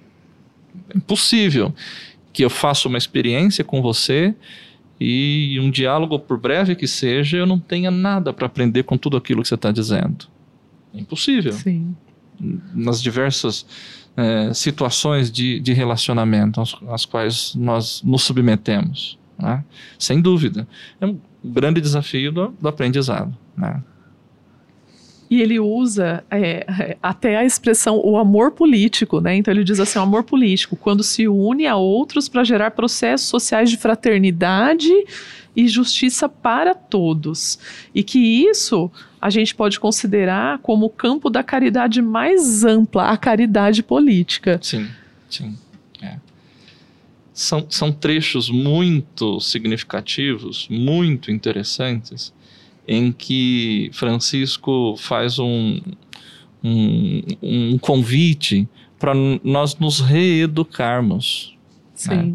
[0.92, 1.72] É impossível
[2.32, 4.34] que eu faça uma experiência com você
[4.98, 9.16] e um diálogo, por breve que seja, eu não tenha nada para aprender com tudo
[9.16, 10.26] aquilo que você está dizendo.
[10.94, 11.52] É impossível.
[11.52, 11.94] Sim.
[12.74, 13.66] Nas diversas
[14.16, 19.18] é, situações de, de relacionamento às, quais nós nos submetemos.
[19.38, 19.64] Né?
[19.98, 20.66] Sem dúvida.
[21.00, 23.36] É um grande desafio do, do aprendizado.
[23.56, 23.82] Né?
[25.30, 29.34] E ele usa é, até a expressão o amor político, né?
[29.34, 33.28] Então ele diz assim: o amor político, quando se une a outros para gerar processos
[33.28, 34.92] sociais de fraternidade
[35.56, 37.58] e justiça para todos.
[37.94, 38.90] E que isso
[39.20, 44.58] a gente pode considerar como o campo da caridade mais ampla, a caridade política.
[44.62, 44.88] Sim,
[45.30, 45.56] sim.
[46.02, 46.16] É.
[47.32, 52.32] São, são trechos muito significativos, muito interessantes
[52.86, 55.80] em que Francisco faz um,
[56.62, 61.56] um, um convite para nós nos reeducarmos.
[62.06, 62.34] Né?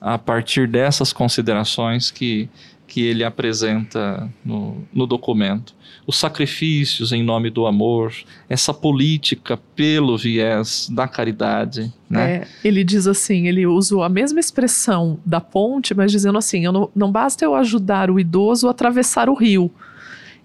[0.00, 2.48] A partir dessas considerações que,
[2.86, 5.74] que ele apresenta no, no documento.
[6.06, 8.14] Os sacrifícios em nome do amor,
[8.48, 11.92] essa política pelo viés da caridade.
[12.08, 12.36] Né?
[12.36, 16.90] É, ele diz assim: ele usa a mesma expressão da ponte, mas dizendo assim: não,
[16.94, 19.70] não basta eu ajudar o idoso a atravessar o rio.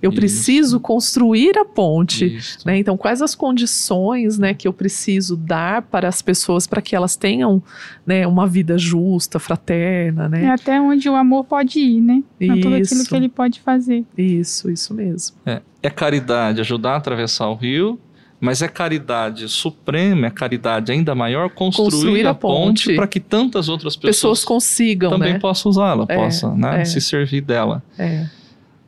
[0.03, 0.19] Eu Isso.
[0.19, 2.25] preciso construir a ponte.
[2.35, 2.59] Isso.
[2.65, 2.77] Né?
[2.77, 7.15] Então, quais as condições né, que eu preciso dar para as pessoas para que elas
[7.15, 7.63] tenham
[8.05, 10.49] né, uma vida justa, fraterna, É né?
[10.51, 12.21] até onde o amor pode ir, né?
[12.37, 13.09] Pra tudo aquilo Isso.
[13.09, 14.03] que ele pode fazer.
[14.17, 15.37] Isso, isso mesmo.
[15.45, 17.97] É, é caridade ajudar a atravessar o rio,
[18.41, 22.95] mas é caridade suprema, é caridade ainda maior construir, Construir a, a ponte, ponte.
[22.97, 25.39] para que tantas outras pessoas, Pessoas consigam, também né?
[25.39, 26.85] possam usá-la, É, possam né, é.
[26.85, 27.81] se servir dela.
[27.97, 28.25] É,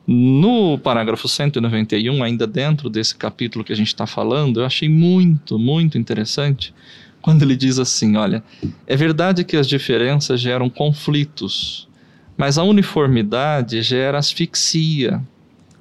[0.06, 5.58] No parágrafo 191, ainda dentro desse capítulo que a gente está falando, eu achei muito,
[5.58, 6.72] muito interessante
[7.20, 8.44] quando ele diz assim: olha,
[8.86, 11.88] é verdade que as diferenças geram conflitos,
[12.36, 15.20] mas a uniformidade gera asfixia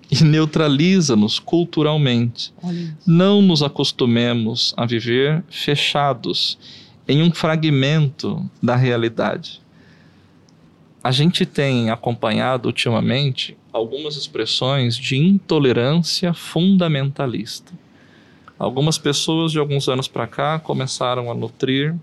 [0.09, 2.51] e neutraliza-nos culturalmente.
[3.05, 6.57] Não nos acostumemos a viver fechados
[7.07, 9.61] em um fragmento da realidade.
[11.03, 17.73] A gente tem acompanhado ultimamente algumas expressões de intolerância fundamentalista.
[18.57, 21.93] Algumas pessoas de alguns anos para cá começaram a nutrir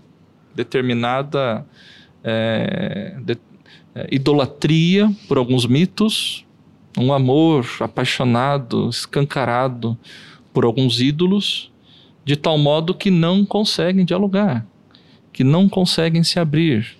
[0.53, 1.65] determinada
[2.23, 3.39] eh, de-
[3.95, 6.45] eh, idolatria por alguns mitos,
[6.95, 9.97] um amor apaixonado, escancarado
[10.53, 11.71] por alguns ídolos,
[12.23, 14.63] de tal modo que não conseguem dialogar,
[15.33, 16.95] que não conseguem se abrir.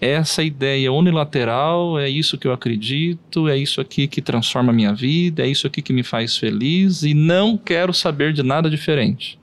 [0.00, 4.94] Essa ideia unilateral é isso que eu acredito, é isso aqui que transforma a minha
[4.94, 9.38] vida, é isso aqui que me faz feliz e não quero saber de nada diferente.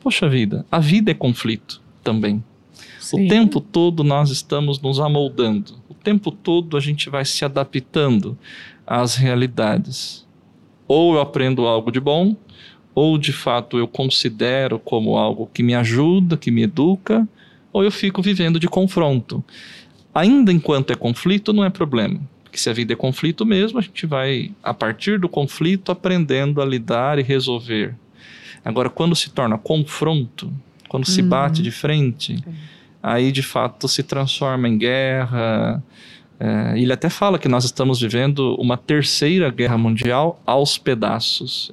[0.00, 2.42] Poxa vida, a vida é conflito também.
[2.98, 3.26] Sim.
[3.26, 5.74] O tempo todo nós estamos nos amoldando.
[5.90, 8.38] O tempo todo a gente vai se adaptando
[8.86, 10.26] às realidades.
[10.88, 12.34] Ou eu aprendo algo de bom,
[12.94, 17.28] ou de fato eu considero como algo que me ajuda, que me educa,
[17.72, 19.42] ou eu fico vivendo de confronto.
[20.14, 22.20] Ainda enquanto é conflito, não é problema.
[22.42, 26.60] Porque se a vida é conflito mesmo, a gente vai, a partir do conflito, aprendendo
[26.60, 27.94] a lidar e resolver.
[28.64, 30.52] Agora, quando se torna confronto,
[30.88, 31.28] quando se Uhum.
[31.28, 32.42] bate de frente,
[33.00, 35.82] aí de fato se transforma em guerra.
[36.40, 41.70] É, ele até fala que nós estamos vivendo uma terceira guerra mundial aos pedaços.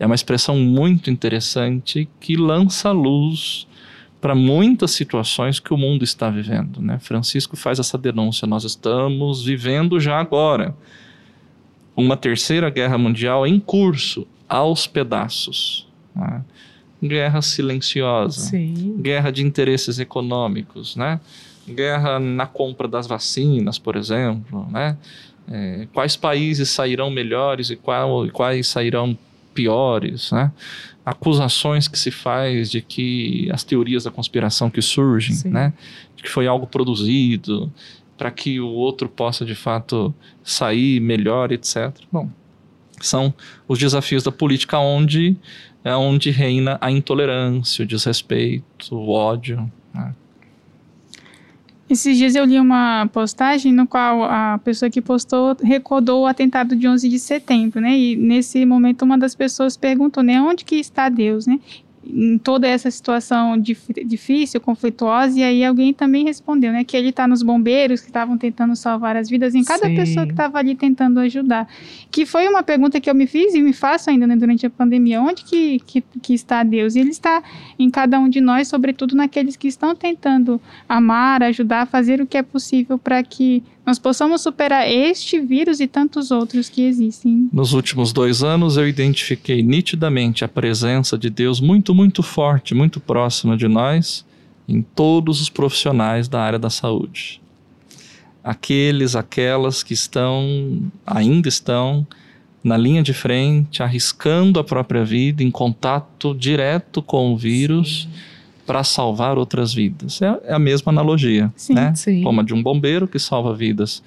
[0.00, 3.66] É uma expressão muito interessante que lança luz
[4.26, 6.82] para muitas situações que o mundo está vivendo.
[6.82, 6.98] Né?
[6.98, 8.44] Francisco faz essa denúncia.
[8.44, 10.74] Nós estamos vivendo já agora
[11.96, 15.86] uma terceira guerra mundial em curso, aos pedaços.
[16.12, 16.42] né?
[17.00, 18.96] Guerra silenciosa Sim.
[19.00, 21.20] guerra de interesses econômicos, né?
[21.68, 24.96] Guerra na compra das vacinas, por exemplo, né?
[25.48, 29.16] É, quais países sairão melhores e, qual, e quais sairão
[29.56, 30.52] piores, né?
[31.04, 35.48] Acusações que se faz de que as teorias da conspiração que surgem, Sim.
[35.50, 35.72] né?
[36.14, 37.72] De que foi algo produzido
[38.18, 41.92] para que o outro possa de fato sair melhor, etc.
[42.12, 42.28] Bom,
[43.00, 43.32] são
[43.66, 45.36] os desafios da política onde
[45.84, 49.70] é onde reina a intolerância, o desrespeito, o ódio.
[49.94, 50.14] né?
[51.88, 56.74] Esses dias eu li uma postagem no qual a pessoa que postou recordou o atentado
[56.74, 57.96] de 11 de setembro, né?
[57.96, 61.60] E nesse momento uma das pessoas perguntou, né, onde que está Deus, né?
[62.08, 67.08] Em toda essa situação dif- difícil, conflituosa, e aí alguém também respondeu, né, que ele
[67.08, 69.94] está nos bombeiros que estavam tentando salvar as vidas, em cada Sim.
[69.96, 71.68] pessoa que estava ali tentando ajudar.
[72.10, 74.70] Que foi uma pergunta que eu me fiz e me faço ainda, né, durante a
[74.70, 76.94] pandemia, onde que, que, que está Deus?
[76.94, 77.42] E ele está
[77.78, 82.38] em cada um de nós, sobretudo naqueles que estão tentando amar, ajudar, fazer o que
[82.38, 87.48] é possível para que nós possamos superar este vírus e tantos outros que existem.
[87.52, 92.98] Nos últimos dois anos, eu identifiquei nitidamente a presença de Deus muito, muito forte, muito
[92.98, 94.26] próxima de nós,
[94.68, 97.40] em todos os profissionais da área da saúde.
[98.42, 102.04] Aqueles, aquelas que estão, ainda estão,
[102.64, 108.08] na linha de frente, arriscando a própria vida, em contato direto com o vírus,
[108.66, 110.20] para salvar outras vidas.
[110.20, 111.74] É, é a mesma analogia, Sim.
[111.74, 111.94] né?
[111.94, 112.22] Sim.
[112.22, 114.02] como a de um bombeiro que salva vidas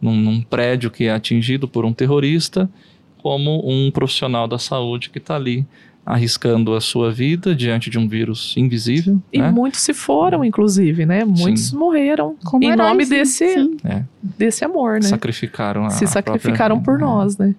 [0.00, 2.70] num, num prédio que é atingido por um terrorista,
[3.18, 5.66] como um profissional da saúde que está ali
[6.06, 9.20] arriscando a sua vida diante de um vírus invisível.
[9.32, 9.50] E né?
[9.50, 11.24] muitos se foram, inclusive, né?
[11.24, 13.76] Muitos morreram Como em heróis, nome sim, desse, sim.
[13.84, 15.02] É, desse amor, né?
[15.02, 17.10] sacrificaram a Se a sacrificaram própria por vida.
[17.10, 17.56] nós, né?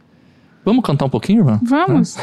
[0.68, 1.62] Vamos cantar um pouquinho, irmão?
[1.64, 2.18] Vamos.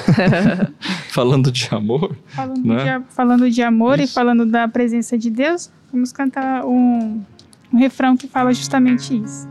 [1.08, 2.14] Falando de amor.
[2.26, 2.98] Falando, né?
[2.98, 4.12] de, falando de, amor Isso.
[4.12, 7.22] e falando da presença de Deus, vamos cantar um,
[7.72, 9.48] um refrão que fala justamente isso.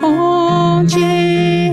[0.00, 1.65] Onde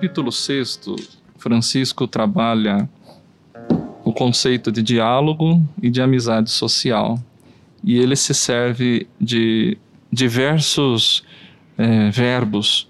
[0.00, 0.80] capítulo 6,
[1.36, 2.88] Francisco trabalha
[4.02, 7.22] o conceito de diálogo e de amizade social.
[7.84, 9.76] E ele se serve de
[10.10, 11.22] diversos
[11.76, 12.88] é, verbos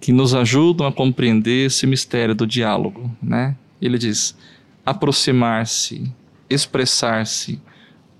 [0.00, 3.08] que nos ajudam a compreender esse mistério do diálogo.
[3.22, 3.56] Né?
[3.80, 4.36] Ele diz
[4.84, 6.12] aproximar-se,
[6.50, 7.62] expressar-se,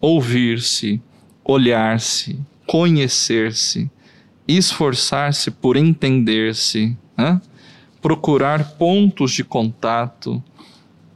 [0.01, 1.03] ouvir-se,
[1.45, 3.91] olhar-se, conhecer-se,
[4.47, 7.41] esforçar-se por entender-se, né?
[8.03, 10.43] Procurar pontos de contato.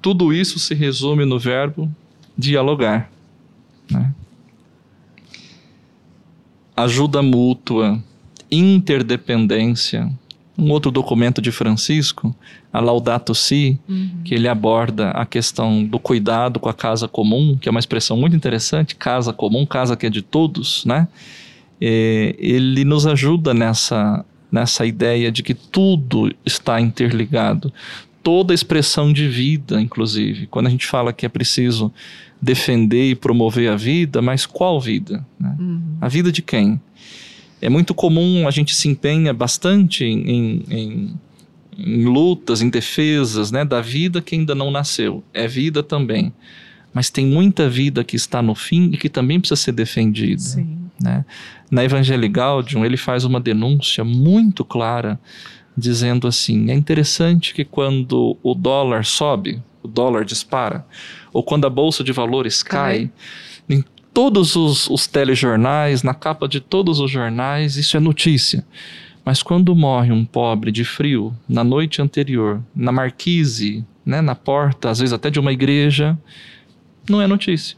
[0.01, 1.91] Tudo isso se resume no verbo
[2.39, 3.11] dialogar.
[3.91, 4.15] Né?
[6.77, 8.01] Ajuda mútua,
[8.51, 10.09] interdependência.
[10.59, 12.35] Um outro documento de Francisco,
[12.73, 14.23] a Laudato Si, uhum.
[14.25, 18.17] que ele aborda a questão do cuidado com a casa comum, que é uma expressão
[18.17, 21.09] muito interessante, casa comum, casa que é de todos, né?
[21.79, 27.73] É, ele nos ajuda nessa, nessa ideia de que tudo está interligado,
[28.23, 30.47] toda expressão de vida, inclusive.
[30.47, 31.93] Quando a gente fala que é preciso
[32.41, 35.25] defender e promover a vida, mas qual vida?
[35.39, 35.57] Né?
[35.59, 35.97] Uhum.
[36.01, 36.81] A vida de quem?
[37.61, 41.15] É muito comum a gente se empenha bastante em, em,
[41.79, 45.25] em lutas, em defesas né, da vida que ainda não nasceu.
[45.33, 46.33] É vida também.
[46.93, 50.41] Mas tem muita vida que está no fim e que também precisa ser defendida.
[50.41, 50.79] Sim.
[51.01, 51.25] Né?
[51.71, 55.19] Na Evangelii Gaudium, ele faz uma denúncia muito clara,
[55.77, 60.87] dizendo assim: é interessante que quando o dólar sobe, o dólar dispara,
[61.33, 63.11] ou quando a bolsa de valores cai,
[63.69, 63.79] cai.
[63.79, 68.65] em todos os, os telejornais, na capa de todos os jornais, isso é notícia.
[69.25, 74.89] Mas quando morre um pobre de frio, na noite anterior, na marquise, né, na porta,
[74.89, 76.17] às vezes até de uma igreja,
[77.11, 77.77] não é notícia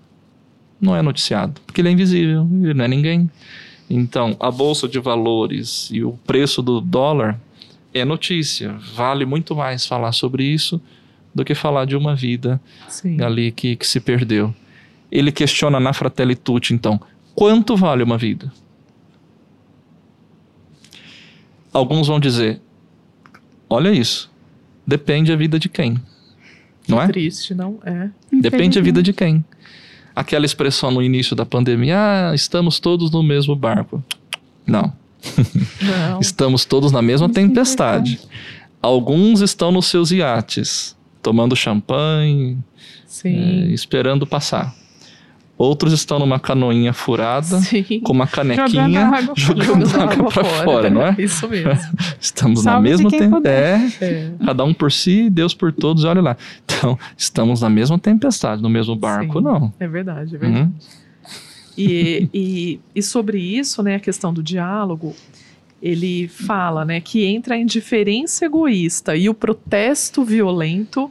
[0.80, 3.30] não é noticiado, porque ele é invisível, ele não é ninguém.
[3.90, 7.40] Então, a bolsa de valores e o preço do dólar
[7.94, 8.76] é notícia.
[8.94, 10.80] Vale muito mais falar sobre isso
[11.34, 13.20] do que falar de uma vida Sim.
[13.22, 14.54] ali que, que se perdeu.
[15.10, 17.00] Ele questiona na Fratelli Tutti, então,
[17.34, 18.52] quanto vale uma vida?
[21.72, 22.60] Alguns vão dizer,
[23.70, 24.30] olha isso,
[24.86, 25.96] depende a vida de quem.
[26.86, 27.04] Não é?
[27.04, 27.08] é?
[27.08, 28.10] Triste, não é?
[28.32, 29.44] Depende a vida de quem
[30.18, 34.02] aquela expressão no início da pandemia, ah, estamos todos no mesmo barco.
[34.66, 34.92] Não.
[35.80, 36.18] Não.
[36.20, 38.18] estamos todos na mesma tempestade.
[38.82, 42.58] Alguns estão nos seus iates, tomando champanhe,
[43.24, 43.30] é,
[43.68, 44.74] esperando passar.
[45.58, 47.98] Outros estão numa canoinha furada, Sim.
[48.00, 51.16] com uma canequinha, jogando água, água para fora, fora, não é?
[51.18, 51.72] Isso mesmo.
[52.20, 53.96] estamos Salve na mesma tempestade.
[54.00, 56.36] É, cada um por si, Deus por todos, olha lá.
[56.64, 59.72] Então, estamos na mesma tempestade, no mesmo barco, Sim, não.
[59.80, 60.62] É verdade, é verdade.
[60.62, 60.72] Uhum.
[61.76, 65.14] E, e, e sobre isso, né, a questão do diálogo,
[65.82, 71.10] ele fala, né, que entre a indiferença egoísta e o protesto violento,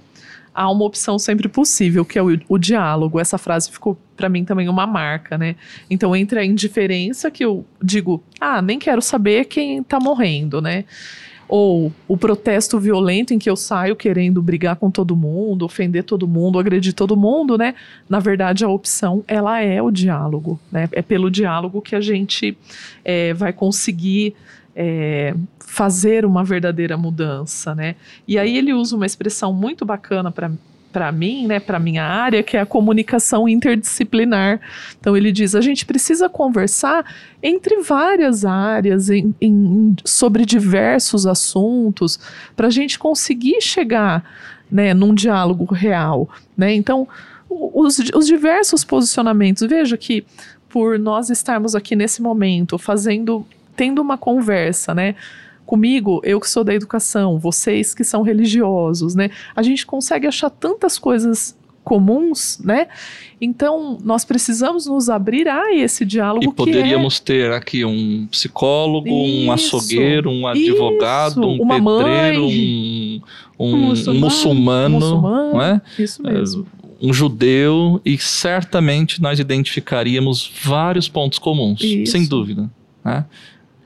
[0.58, 3.20] há uma opção sempre possível, que é o, o diálogo.
[3.20, 5.56] Essa frase ficou para mim também uma marca, né?
[5.88, 10.86] Então, entre a indiferença que eu digo, ah, nem quero saber quem tá morrendo, né?
[11.48, 16.28] Ou o protesto violento em que eu saio querendo brigar com todo mundo, ofender todo
[16.28, 17.76] mundo, agredir todo mundo, né?
[18.10, 20.90] Na verdade, a opção, ela é o diálogo, né?
[20.92, 22.58] É pelo diálogo que a gente
[23.06, 24.34] é, vai conseguir
[24.80, 27.96] é, fazer uma verdadeira mudança, né?
[28.28, 30.52] E aí ele usa uma expressão muito bacana para
[30.90, 34.60] para mim, né, para minha área, que é a comunicação interdisciplinar.
[35.00, 37.06] Então ele diz: a gente precisa conversar
[37.44, 42.20] entre várias áreas, em, em, sobre diversos assuntos,
[42.56, 44.24] para a gente conseguir chegar,
[44.72, 46.74] né, num diálogo real, né?
[46.74, 47.08] Então
[47.50, 50.26] os, os diversos posicionamentos, veja que
[50.70, 53.46] por nós estarmos aqui nesse momento fazendo
[53.78, 55.16] tendo uma conversa, né?
[55.66, 59.30] Comigo, eu que sou da educação, vocês que são religiosos, né?
[59.56, 62.88] A gente consegue achar tantas coisas comuns, né?
[63.40, 66.44] Então, nós precisamos nos abrir a esse diálogo.
[66.44, 67.24] E poderíamos é...
[67.24, 73.22] ter aqui um psicólogo, isso, um açougueiro, um advogado, isso, um pedreiro, mãe,
[73.58, 75.82] um, um, um, muçulmano, um muçulmano, muçulmano, não é?
[75.98, 76.68] Isso mesmo.
[77.02, 82.12] Um judeu, e certamente nós identificaríamos vários pontos comuns, isso.
[82.12, 82.70] sem dúvida.
[83.06, 83.24] Né?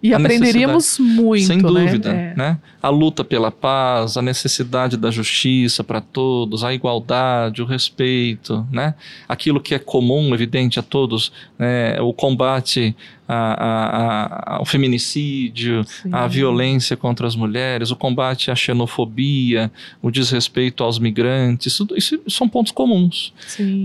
[0.04, 1.64] E aprenderíamos muito, Sem né?
[1.64, 2.34] dúvida, né?
[2.36, 2.58] né?
[2.82, 8.96] A luta pela paz, a necessidade da justiça para todos, a igualdade, o respeito, né?
[9.28, 12.02] Aquilo que é comum, evidente a todos, né?
[12.02, 12.96] o combate
[13.34, 19.72] a, a, ao feminicídio, a violência contra as mulheres, o combate à xenofobia,
[20.02, 23.34] o desrespeito aos migrantes, isso, isso são pontos comuns.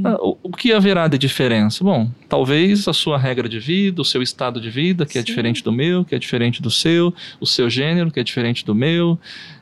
[0.05, 1.85] Ah, o, o, que haverá de diferença?
[1.85, 5.19] Bom, talvez a sua regra de vida, o seu estado de vida, que é Sim.
[5.21, 8.65] é diferente do meu, que é diferente do seu, o seu gênero, que é diferente
[8.65, 9.19] do meu,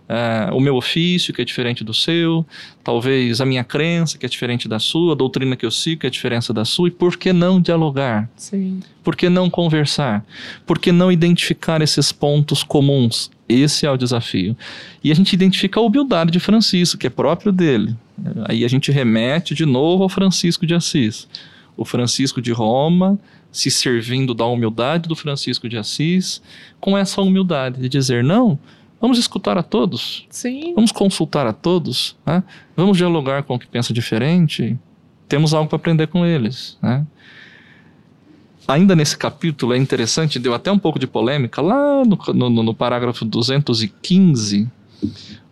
[0.09, 2.47] é, o meu ofício, que é diferente do seu,
[2.83, 6.07] talvez a minha crença, que é diferente da sua, a doutrina que eu sigo, que
[6.07, 8.29] é diferente da sua, e por que não dialogar?
[8.37, 8.81] Sim.
[9.03, 10.25] Por que não conversar?
[10.67, 13.31] Por que não identificar esses pontos comuns?
[13.49, 14.57] Esse é o desafio.
[15.03, 17.95] E a gente identifica a humildade de Francisco, que é próprio dele.
[18.47, 21.29] Aí a gente remete de novo ao Francisco de Assis.
[21.77, 23.19] O Francisco de Roma
[23.55, 26.43] se servindo da humildade do Francisco de Assis,
[26.81, 28.59] com essa humildade de dizer: não,
[29.05, 30.73] vamos escutar a todos, Sim.
[30.75, 32.43] vamos consultar a todos, né?
[32.75, 34.79] vamos dialogar com o que pensa diferente,
[35.29, 36.79] temos algo para aprender com eles.
[36.81, 37.07] Né?
[38.67, 42.75] Ainda nesse capítulo é interessante, deu até um pouco de polêmica, lá no, no, no
[42.75, 44.71] parágrafo 215,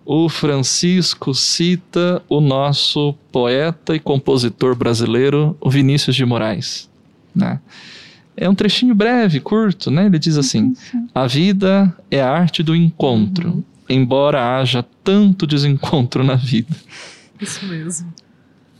[0.02, 6.88] o Francisco cita o nosso poeta e compositor brasileiro, o Vinícius de Moraes.
[7.34, 7.60] Né?
[8.36, 10.06] É um trechinho breve, curto, né?
[10.06, 10.74] Ele diz assim:
[11.14, 13.62] a vida é a arte do encontro, Uhum.
[13.88, 16.74] embora haja tanto desencontro na vida.
[17.40, 18.12] Isso mesmo.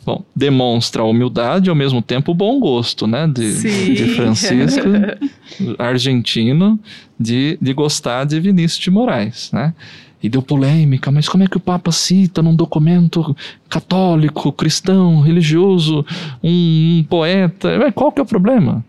[0.04, 3.26] Bom, demonstra a humildade e ao mesmo tempo o bom gosto, né?
[3.28, 3.92] De, Sim.
[3.94, 4.88] de Francisco,
[5.78, 6.78] argentino,
[7.18, 9.74] de, de gostar de Vinícius de Moraes, né?
[10.22, 13.36] E deu polêmica, mas como é que o Papa cita num documento
[13.68, 16.04] católico, cristão, religioso,
[16.42, 17.68] um, um poeta?
[17.78, 18.84] Ué, Qual que é o problema?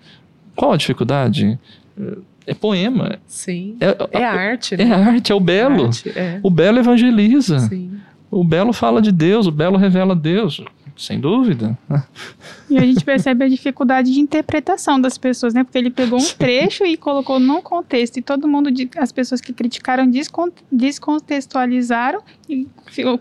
[0.56, 1.58] Qual a dificuldade?
[2.46, 3.78] É poema, Sim.
[3.80, 4.94] é, É arte, é né?
[4.94, 5.86] arte, é o belo.
[5.86, 6.40] Arte, é.
[6.44, 7.60] O belo evangeliza.
[7.60, 7.92] Sim.
[8.30, 10.60] O belo fala de Deus, o belo revela Deus,
[10.96, 11.78] sem dúvida.
[12.70, 15.64] E a gente percebe a dificuldade de interpretação das pessoas, né?
[15.64, 19.52] Porque ele pegou um trecho e colocou num contexto, e todo mundo, as pessoas que
[19.54, 22.68] criticaram, descon- descontextualizaram e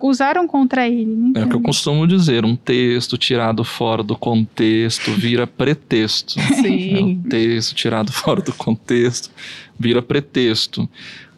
[0.00, 1.06] usaram contra ele.
[1.06, 1.32] Né?
[1.40, 6.34] É o que eu costumo dizer, um texto tirado fora do contexto vira pretexto.
[6.52, 7.02] É Sim.
[7.04, 9.30] um texto tirado fora do contexto
[9.78, 10.88] vira pretexto.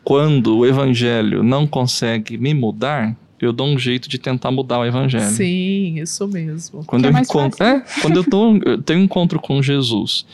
[0.03, 4.85] Quando o evangelho não consegue me mudar, eu dou um jeito de tentar mudar o
[4.85, 5.25] evangelho.
[5.31, 6.85] Sim, isso mesmo.
[6.85, 9.61] Quando Que é eu mais encontro, é, quando eu, tô, eu tenho um encontro com
[9.63, 10.25] Jesus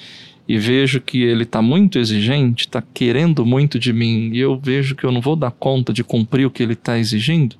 [0.49, 4.95] e vejo que ele está muito exigente, está querendo muito de mim, e eu vejo
[4.95, 7.55] que eu não vou dar conta de cumprir o que ele está exigindo,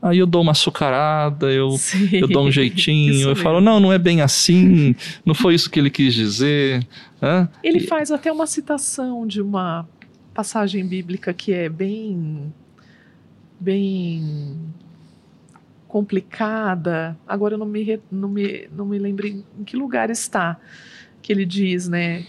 [0.00, 2.08] aí eu dou uma açucarada, eu, Sim.
[2.12, 5.78] eu dou um jeitinho, eu falo, não, não é bem assim, não foi isso que
[5.78, 6.84] ele quis dizer.
[7.22, 7.48] hã?
[7.62, 9.88] Ele E- faz até uma citação de uma
[10.34, 12.52] passagem bíblica que é bem.
[13.60, 14.56] bem.
[15.92, 17.16] Complicada.
[17.28, 20.58] Agora eu não me, não me, não me lembro em que lugar está.
[21.20, 22.24] Que ele diz, né?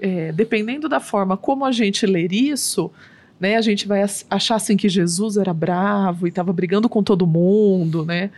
[0.00, 2.90] é, dependendo da forma como a gente ler isso,
[3.38, 7.02] né, a gente vai ach- achar assim que Jesus era bravo e estava brigando com
[7.02, 8.30] todo mundo, né?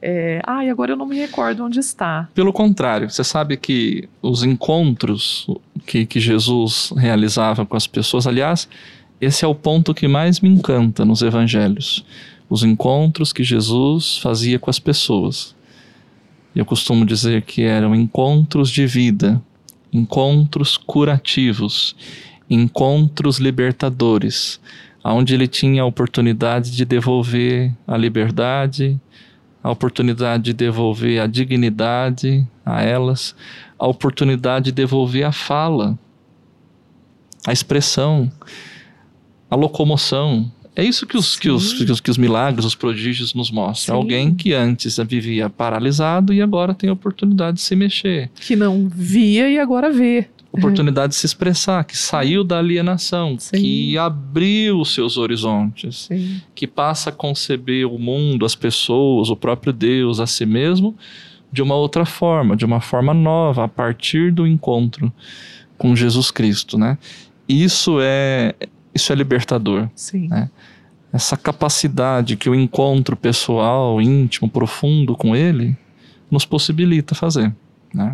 [0.00, 2.28] É, ai, agora eu não me recordo onde está.
[2.34, 5.48] Pelo contrário, você sabe que os encontros
[5.86, 8.68] que, que Jesus realizava com as pessoas, aliás,
[9.20, 12.04] esse é o ponto que mais me encanta nos evangelhos.
[12.48, 15.54] Os encontros que Jesus fazia com as pessoas.
[16.54, 19.42] Eu costumo dizer que eram encontros de vida,
[19.92, 21.96] encontros curativos,
[22.48, 24.60] encontros libertadores,
[25.04, 29.00] onde ele tinha a oportunidade de devolver a liberdade,
[29.62, 33.34] a oportunidade de devolver a dignidade a elas,
[33.78, 35.98] a oportunidade de devolver a fala,
[37.46, 38.30] a expressão,
[39.50, 40.50] a locomoção.
[40.76, 43.96] É isso que os, que os, que os, que os milagres, os prodígios nos mostram.
[43.96, 44.02] Sim.
[44.02, 48.86] Alguém que antes vivia paralisado e agora tem a oportunidade de se mexer, Que não
[48.86, 50.28] via e agora vê.
[50.52, 53.56] oportunidade de se expressar, que saiu da alienação, Sim.
[53.56, 56.42] que abriu os seus horizontes Sim.
[56.54, 60.94] que passa a conceber o mundo, as pessoas, o próprio Deus, a si mesmo,
[61.50, 65.10] de uma outra forma, de uma forma nova, a partir do encontro
[65.78, 66.98] com Jesus Cristo, né?
[67.48, 68.54] Isso é
[68.94, 69.88] isso é libertador.
[69.94, 70.28] Sim.
[70.32, 70.48] É.
[71.16, 75.74] Essa capacidade que o encontro pessoal, íntimo, profundo com Ele
[76.30, 77.54] nos possibilita fazer,
[77.94, 78.12] né?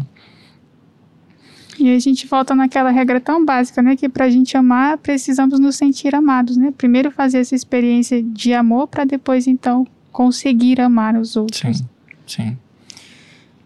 [1.81, 3.97] E aí a gente volta naquela regra tão básica, né?
[3.97, 6.73] Que pra gente amar, precisamos nos sentir amados, né?
[6.79, 11.59] Primeiro fazer essa experiência de amor para depois, então, conseguir amar os outros.
[11.59, 11.85] Sim,
[12.25, 12.59] sim.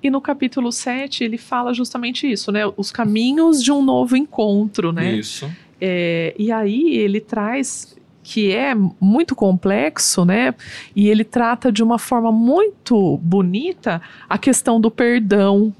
[0.02, 2.62] E no capítulo 7, ele fala justamente isso, né?
[2.78, 5.14] Os caminhos de um novo encontro, né?
[5.14, 5.46] Isso.
[5.78, 7.94] É, e aí ele traz
[8.26, 10.52] que é muito complexo, né?
[10.96, 15.72] E ele trata de uma forma muito bonita a questão do perdão.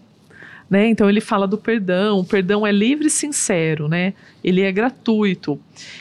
[0.70, 0.88] Né?
[0.88, 4.14] Então ele fala do perdão, o perdão é livre e sincero, né?
[4.44, 5.58] Ele é gratuito.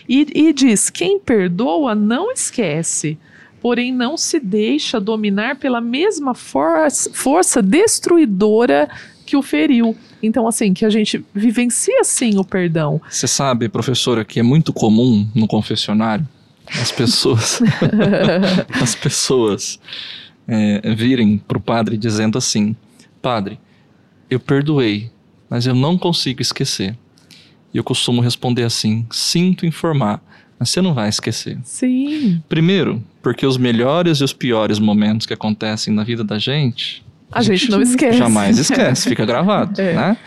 [0.07, 3.17] E, e diz: quem perdoa não esquece,
[3.59, 8.87] porém não se deixa dominar pela mesma for força destruidora
[9.25, 9.97] que o feriu.
[10.21, 13.01] Então, assim, que a gente vivencia sim o perdão.
[13.09, 16.27] Você sabe, professora, que é muito comum no confessionário
[16.81, 17.61] as pessoas,
[18.81, 19.79] as pessoas
[20.47, 22.75] é, virem para o padre dizendo assim:
[23.21, 23.59] Padre,
[24.29, 25.09] eu perdoei,
[25.49, 26.95] mas eu não consigo esquecer.
[27.73, 30.21] E eu costumo responder assim: Sinto informar,
[30.59, 31.57] mas você não vai esquecer.
[31.63, 32.41] Sim.
[32.47, 37.41] Primeiro, porque os melhores e os piores momentos que acontecem na vida da gente, A
[37.41, 38.17] gente não esquece.
[38.17, 39.93] jamais esquece, fica gravado, É.
[39.93, 40.17] né?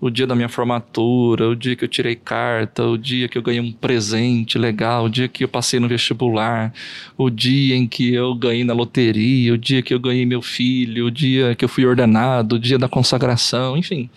[0.00, 3.42] O dia da minha formatura, o dia que eu tirei carta, o dia que eu
[3.42, 6.72] ganhei um presente legal, o dia que eu passei no vestibular,
[7.18, 11.06] o dia em que eu ganhei na loteria, o dia que eu ganhei meu filho,
[11.06, 14.08] o dia que eu fui ordenado, o dia da consagração, enfim,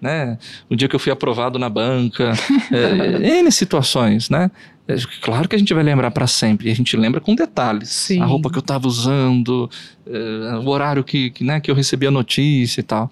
[0.00, 0.38] né?
[0.70, 2.32] O dia que eu fui aprovado na banca,
[2.70, 4.50] é, N situações, né?
[4.88, 7.88] É, Claro que a gente vai lembrar para sempre, a gente lembra com detalhes.
[7.88, 8.20] Sim.
[8.20, 9.70] A roupa que eu estava usando,
[10.06, 13.10] é, o horário que, que, né, que eu recebi a notícia e tal.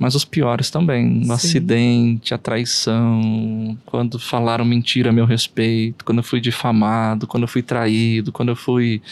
[0.00, 1.20] Mas os piores também.
[1.20, 1.32] O Sim.
[1.32, 7.48] acidente, a traição, quando falaram mentira a meu respeito, quando eu fui difamado, quando eu
[7.48, 9.02] fui traído, quando eu fui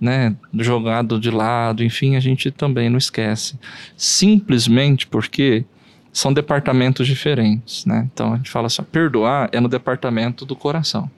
[0.00, 3.58] né, jogado de lado, enfim, a gente também não esquece.
[3.94, 5.66] Simplesmente porque
[6.10, 8.08] são departamentos diferentes, né?
[8.10, 11.10] Então a gente fala assim, perdoar é no departamento do coração.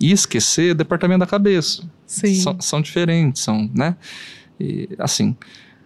[0.00, 1.88] E esquecer é departamento da cabeça.
[2.04, 2.34] Sim.
[2.34, 3.94] São, são diferentes, são, né?
[4.58, 5.36] E, assim,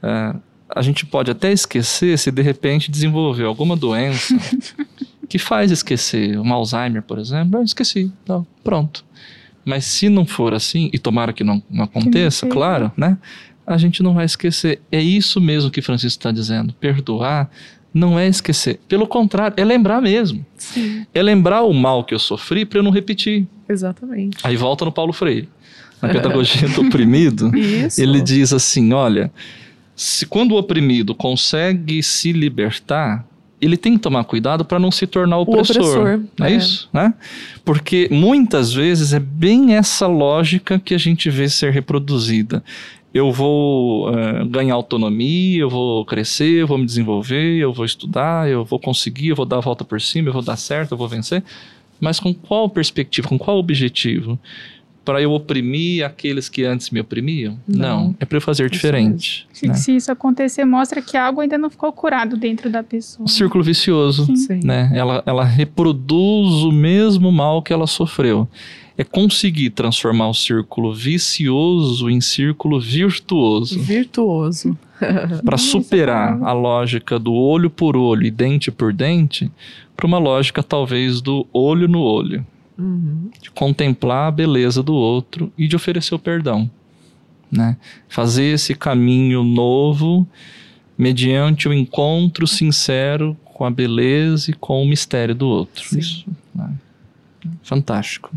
[0.03, 0.35] é,
[0.74, 4.36] a gente pode até esquecer se de repente desenvolver alguma doença
[5.28, 6.39] que faz esquecer.
[6.39, 9.05] Um Alzheimer, por exemplo, eu esqueci, não, pronto.
[9.65, 12.53] Mas se não for assim, e tomara que não, não aconteça, seja.
[12.53, 13.19] claro, né?
[13.66, 14.81] A gente não vai esquecer.
[14.90, 16.73] É isso mesmo que Francisco está dizendo.
[16.73, 17.51] Perdoar
[17.93, 18.81] não é esquecer.
[18.89, 20.45] Pelo contrário, é lembrar mesmo.
[20.57, 21.05] Sim.
[21.12, 23.47] É lembrar o mal que eu sofri para eu não repetir.
[23.69, 24.39] Exatamente.
[24.43, 25.49] Aí volta no Paulo Freire.
[26.01, 28.01] Na pedagogia do oprimido, Isso.
[28.01, 29.31] ele diz assim: olha,
[29.99, 33.27] se quando o oprimido consegue se libertar,
[33.61, 35.77] ele tem que tomar cuidado para não se tornar opressor.
[35.77, 36.57] opressor, Não é, é.
[36.57, 36.89] isso?
[36.93, 37.12] Né?
[37.65, 42.62] Porque muitas vezes é bem essa lógica que a gente vê ser reproduzida.
[43.12, 48.49] Eu vou eh, ganhar autonomia, eu vou crescer, eu vou me desenvolver, eu vou estudar,
[48.49, 50.99] eu vou conseguir, eu vou dar a volta por cima, eu vou dar certo, eu
[50.99, 51.43] vou vencer.
[51.99, 54.39] Mas com qual perspectiva, com qual objetivo?
[55.09, 57.59] Para eu oprimir aqueles que antes me oprimiam?
[57.66, 58.14] Não.
[58.20, 59.48] é para eu fazer diferente.
[59.55, 59.72] Se, né?
[59.72, 63.24] se isso acontecer, mostra que algo ainda não ficou curado dentro da pessoa.
[63.24, 64.26] Um círculo vicioso.
[64.36, 64.60] Sim.
[64.62, 64.93] Né?
[64.94, 68.47] Ela, ela reproduz o mesmo mal que ela sofreu.
[68.98, 73.80] É conseguir transformar o círculo vicioso em círculo virtuoso.
[73.80, 74.76] Virtuoso.
[75.43, 79.51] Para superar a lógica do olho por olho e dente por dente,
[79.97, 82.44] para uma lógica talvez do olho no olho,
[82.78, 83.28] Uhum.
[83.42, 86.70] de contemplar a beleza do outro e de oferecer o perdão.
[87.50, 87.76] Né?
[88.09, 90.26] Fazer esse caminho novo
[90.96, 95.84] mediante o encontro sincero com a beleza e com o mistério do outro.
[95.88, 95.98] Sim.
[95.98, 96.72] Isso, né?
[97.62, 98.30] Fantástico.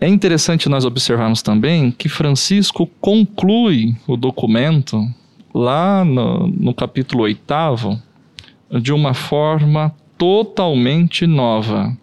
[0.00, 5.08] É interessante nós observarmos também que Francisco conclui o documento
[5.54, 8.00] lá no, no capítulo oitavo
[8.80, 11.96] de uma forma totalmente nova.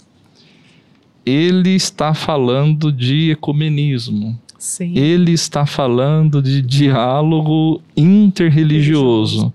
[1.25, 4.39] Ele está falando de ecumenismo.
[4.57, 4.97] Sim.
[4.97, 9.53] Ele está falando de diálogo interreligioso.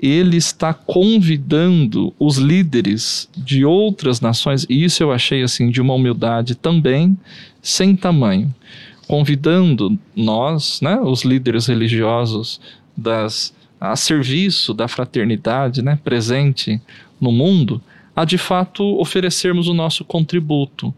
[0.00, 5.94] Ele está convidando os líderes de outras nações, e isso eu achei assim de uma
[5.94, 7.16] humildade também
[7.62, 8.54] sem tamanho,
[9.08, 12.60] convidando nós, né, os líderes religiosos
[12.96, 16.80] das a serviço da fraternidade, né, presente
[17.20, 17.80] no mundo,
[18.14, 20.92] a de fato oferecermos o nosso contributo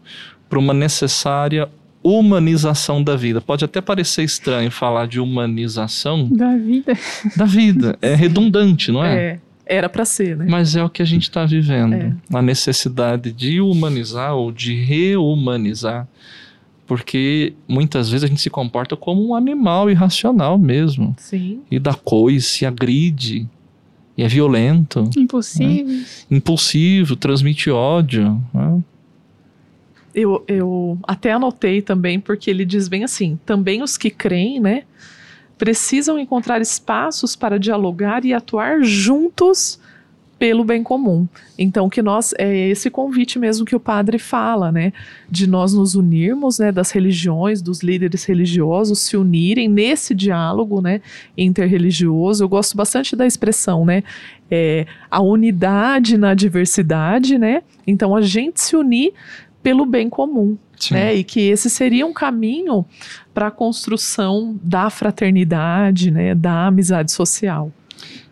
[0.49, 1.69] para uma necessária
[2.01, 3.41] humanização da vida.
[3.41, 6.93] Pode até parecer estranho falar de humanização Da vida.
[7.35, 7.97] da vida.
[8.01, 9.15] É redundante, não é?
[9.17, 9.39] É.
[9.65, 10.47] Era pra ser, né?
[10.49, 11.93] Mas é o que a gente está vivendo.
[11.93, 12.15] É.
[12.33, 16.07] A necessidade de humanizar ou de reumanizar.
[16.87, 21.15] Porque muitas vezes a gente se comporta como um animal irracional mesmo.
[21.19, 21.59] Sim.
[21.69, 23.47] E dá coice, agride.
[24.19, 26.03] E é violento, Impossível.
[26.29, 28.37] impulsivo, transmite ódio.
[28.53, 28.81] né?
[30.13, 34.83] Eu, eu até anotei também, porque ele diz bem assim: também os que creem, né,
[35.57, 39.78] precisam encontrar espaços para dialogar e atuar juntos
[40.39, 41.27] pelo bem comum.
[41.57, 44.93] Então, que nós é esse convite mesmo que o padre fala, né,
[45.29, 51.01] de nós nos unirmos, né, das religiões, dos líderes religiosos se unirem nesse diálogo, né,
[51.37, 52.41] interreligioso.
[52.41, 54.01] Eu gosto bastante da expressão, né,
[54.49, 57.61] é, a unidade na diversidade, né.
[57.85, 59.13] Então, a gente se unir
[59.61, 60.93] pelo bem comum, Sim.
[60.93, 61.15] né?
[61.15, 62.85] E que esse seria um caminho
[63.33, 66.33] para a construção da fraternidade, né?
[66.33, 67.69] Da amizade social.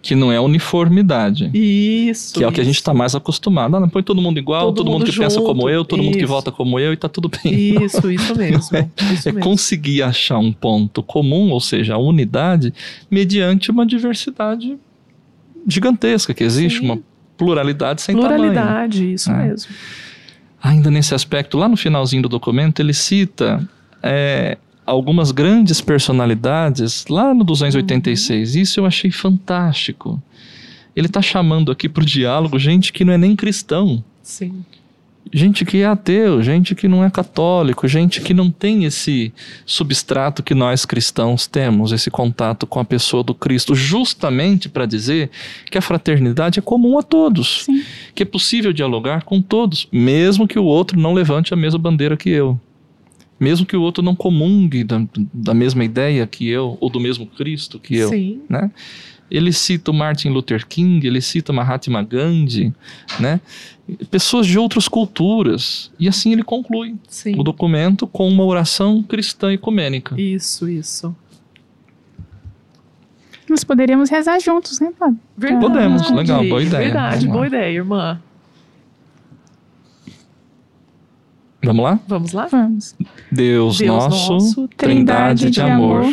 [0.07, 1.49] Que não é uniformidade.
[1.53, 2.33] Isso.
[2.35, 2.81] Que é o que a gente isso.
[2.81, 3.75] está mais acostumado.
[3.75, 5.83] Ah, não põe todo mundo igual, todo, Todo mundo, mundo que pensa junto, como eu,
[5.83, 6.27] todo mundo que isso.
[6.27, 7.83] vota como eu e tá tudo bem.
[7.83, 8.59] Isso, isso mesmo.
[8.59, 9.39] Isso É mesmo.
[9.41, 12.73] conseguir achar um ponto comum, ou seja, a unidade,
[13.11, 14.77] mediante uma diversidade
[15.67, 16.85] gigantesca que existe, Sim.
[16.85, 16.99] uma
[17.37, 18.35] pluralidade sem tamanho.
[18.35, 19.47] Pluralidade, isso É.
[19.47, 19.71] mesmo.
[20.63, 23.61] Ainda nesse aspecto, lá no finalzinho do documento, ele cita
[24.01, 24.57] é,
[24.87, 28.55] algumas grandes personalidades lá no 286.
[28.55, 30.21] Isso eu achei fantástico.
[30.95, 34.65] Ele está chamando aqui para o diálogo gente que não é nem cristão, Sim.
[35.31, 39.31] gente que é ateu, gente que não é católico, gente que não tem esse
[39.63, 45.29] substrato que nós cristãos temos, esse contato com a pessoa do Cristo, justamente para dizer
[45.69, 47.83] que a fraternidade é comum a todos Sim.
[48.15, 52.17] que é possível dialogar com todos, mesmo que o outro não levante a mesma bandeira
[52.17, 52.59] que eu.
[53.39, 55.01] Mesmo que o outro não comungue da,
[55.33, 58.09] da mesma ideia que eu, ou do mesmo Cristo que eu.
[58.09, 58.41] Sim.
[58.49, 58.71] Né?
[59.29, 62.73] Ele cita o Martin Luther King, ele cita Mahatma Gandhi,
[63.19, 63.41] né?
[64.09, 65.91] pessoas de outras culturas.
[65.99, 67.39] E assim ele conclui Sim.
[67.39, 70.19] o documento com uma oração cristã ecumênica.
[70.19, 71.15] Isso, isso.
[73.49, 75.17] Nós poderíamos rezar juntos, né, padre?
[75.37, 75.65] Verdade.
[75.65, 76.83] Podemos, legal, boa ideia.
[76.83, 78.21] Verdade, boa ideia, irmã.
[81.67, 81.99] Vamos lá?
[82.07, 82.47] Vamos lá?
[82.49, 82.95] Vamos.
[83.29, 86.05] Deus, Deus nosso, nosso, Trindade de amor,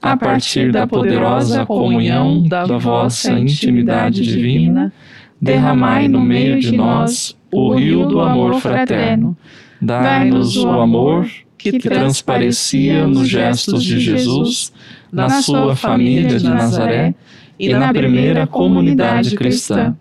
[0.00, 4.90] a partir da poderosa comunhão da vossa intimidade divina,
[5.38, 9.36] derramai no meio de nós o rio do amor fraterno.
[9.82, 11.28] Dai-nos o amor
[11.58, 14.72] que transparecia nos gestos de Jesus,
[15.12, 17.14] na sua família de Nazaré
[17.58, 19.94] e na primeira comunidade cristã.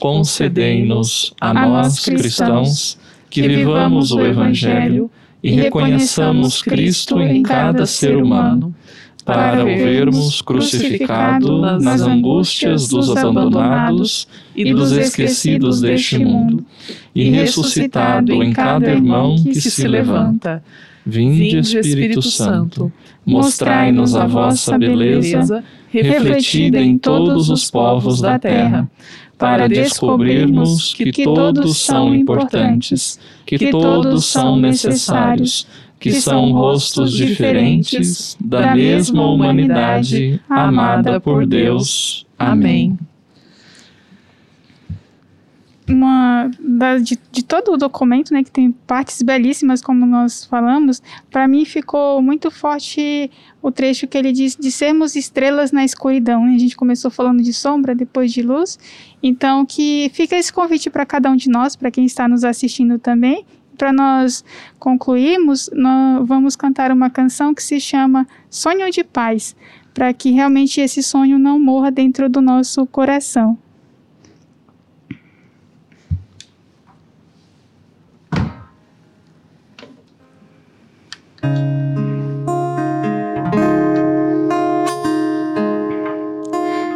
[0.00, 2.98] Concedei-nos a nós cristãos
[3.30, 5.10] que vivamos o Evangelho
[5.42, 8.74] e reconheçamos Cristo em cada ser humano,
[9.24, 14.26] para o vermos crucificado nas angústias dos abandonados
[14.56, 16.64] e dos esquecidos deste mundo,
[17.14, 20.62] e ressuscitado em cada irmão que se levanta.
[21.04, 22.90] Vinde, Espírito Santo,
[23.24, 28.90] mostrai-nos a vossa beleza, refletida em todos os povos da terra,
[29.38, 35.66] para descobrirmos que todos são importantes, que todos são necessários,
[36.00, 42.26] que são rostos diferentes da mesma humanidade amada por Deus.
[42.38, 42.98] Amém.
[45.88, 51.02] Uma da- de, de todo o documento, né, que tem partes belíssimas, como nós falamos,
[51.30, 53.30] para mim ficou muito forte
[53.62, 56.44] o trecho que ele diz de sermos estrelas na escuridão.
[56.44, 56.54] né?
[56.54, 58.78] A gente começou falando de sombra, depois de luz.
[59.22, 62.98] Então, que fica esse convite para cada um de nós, para quem está nos assistindo
[62.98, 63.44] também.
[63.76, 64.44] Para nós
[64.78, 69.54] concluirmos, nós vamos cantar uma canção que se chama Sonho de Paz,
[69.94, 73.58] para que realmente esse sonho não morra dentro do nosso coração.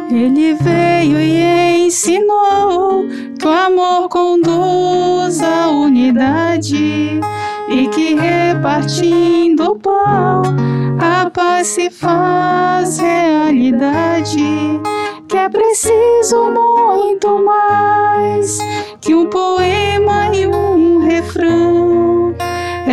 [0.09, 3.07] Ele veio e ensinou
[3.39, 7.19] que o amor conduz à unidade
[7.69, 10.43] e que repartindo o pão
[10.99, 14.79] a paz se faz realidade.
[15.27, 18.59] Que é preciso muito mais
[19.01, 22.35] que um poema e um refrão.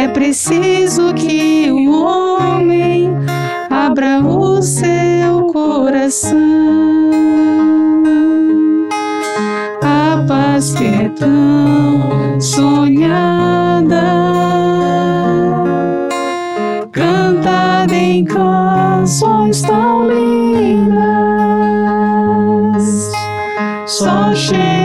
[0.00, 3.14] É preciso que o homem
[3.68, 6.38] abra o seu coração.
[9.82, 14.00] A paz que é tão sonhada,
[16.90, 21.02] cantada em canções tão lindas,
[23.84, 24.79] só chegará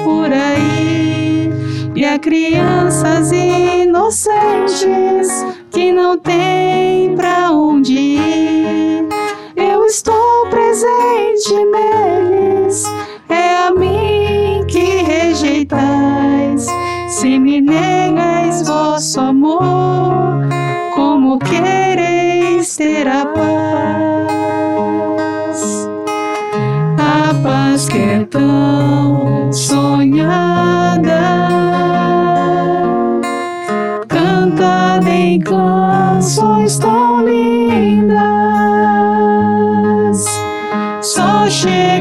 [0.00, 1.50] por aí,
[1.94, 5.28] e há crianças inocentes
[5.70, 9.06] que não têm pra onde ir.
[9.54, 12.84] Eu estou presente neles,
[13.28, 16.66] é a mim que rejeitais.
[17.08, 20.48] Se me negais vosso amor,
[20.94, 23.46] como quereis ter a paz?
[26.98, 31.20] A paz que é tão sonhada,
[34.08, 38.16] cantada em canções tão lindas,
[41.00, 41.95] só chega.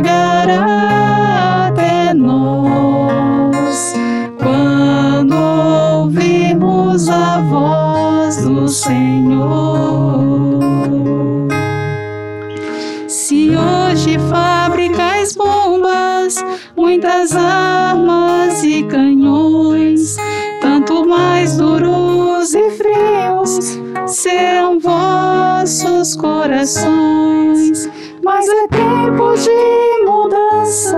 [26.05, 27.89] Vossos corações.
[28.23, 30.97] Mas é tempo de mudança,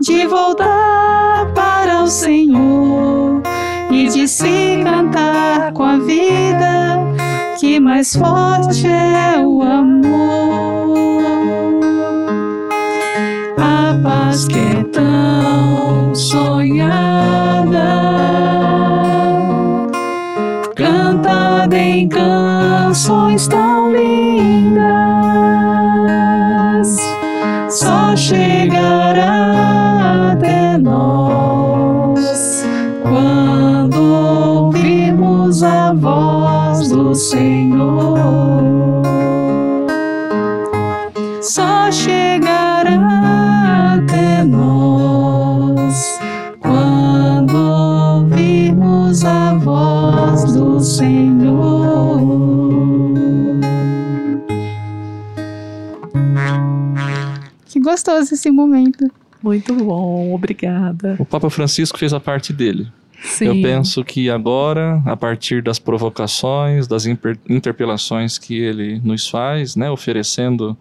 [0.00, 3.42] de voltar para o Senhor
[3.90, 6.98] e de se cantar com a vida,
[7.58, 10.90] que mais forte é o amor.
[13.58, 17.80] A paz que é tão sonhada,
[20.74, 23.79] cantada em canções tão
[37.20, 39.02] Senhor.
[41.42, 42.96] Só chegará
[43.94, 46.18] até nós
[46.60, 52.00] quando ouvirmos a voz do Senhor.
[57.66, 59.10] Que gostoso esse momento.
[59.42, 61.16] Muito bom, obrigada.
[61.18, 62.90] O Papa Francisco fez a parte dele.
[63.22, 63.46] Sim.
[63.46, 69.90] Eu penso que agora, a partir das provocações, das interpelações que ele nos faz, né,
[69.90, 70.76] oferecendo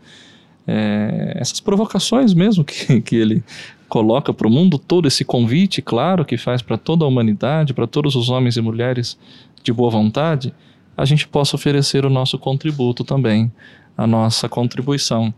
[0.66, 3.44] eh, essas provocações mesmo que, que ele
[3.90, 7.88] coloca para o mundo todo, esse convite, claro, que faz para toda a humanidade, para
[7.88, 9.18] todos os homens e mulheres
[9.64, 10.54] de boa vontade,
[10.96, 13.52] a gente possa oferecer o nosso contributo também,
[13.98, 15.34] a nossa contribuição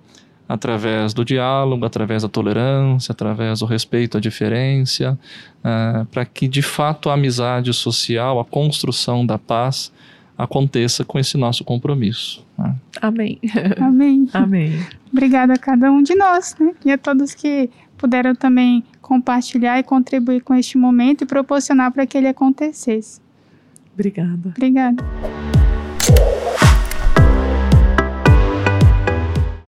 [0.51, 5.17] através do diálogo, através da tolerância, através do respeito à diferença,
[5.63, 9.93] ah, para que de fato a amizade social, a construção da paz
[10.37, 12.45] aconteça com esse nosso compromisso.
[12.57, 12.75] né?
[13.01, 13.39] Amém.
[13.79, 14.27] Amém.
[14.33, 14.85] Amém.
[15.09, 16.73] Obrigada a cada um de nós, né?
[16.83, 22.05] E a todos que puderam também compartilhar e contribuir com este momento e proporcionar para
[22.05, 23.21] que ele acontecesse.
[23.93, 24.49] Obrigada.
[24.49, 25.01] Obrigada.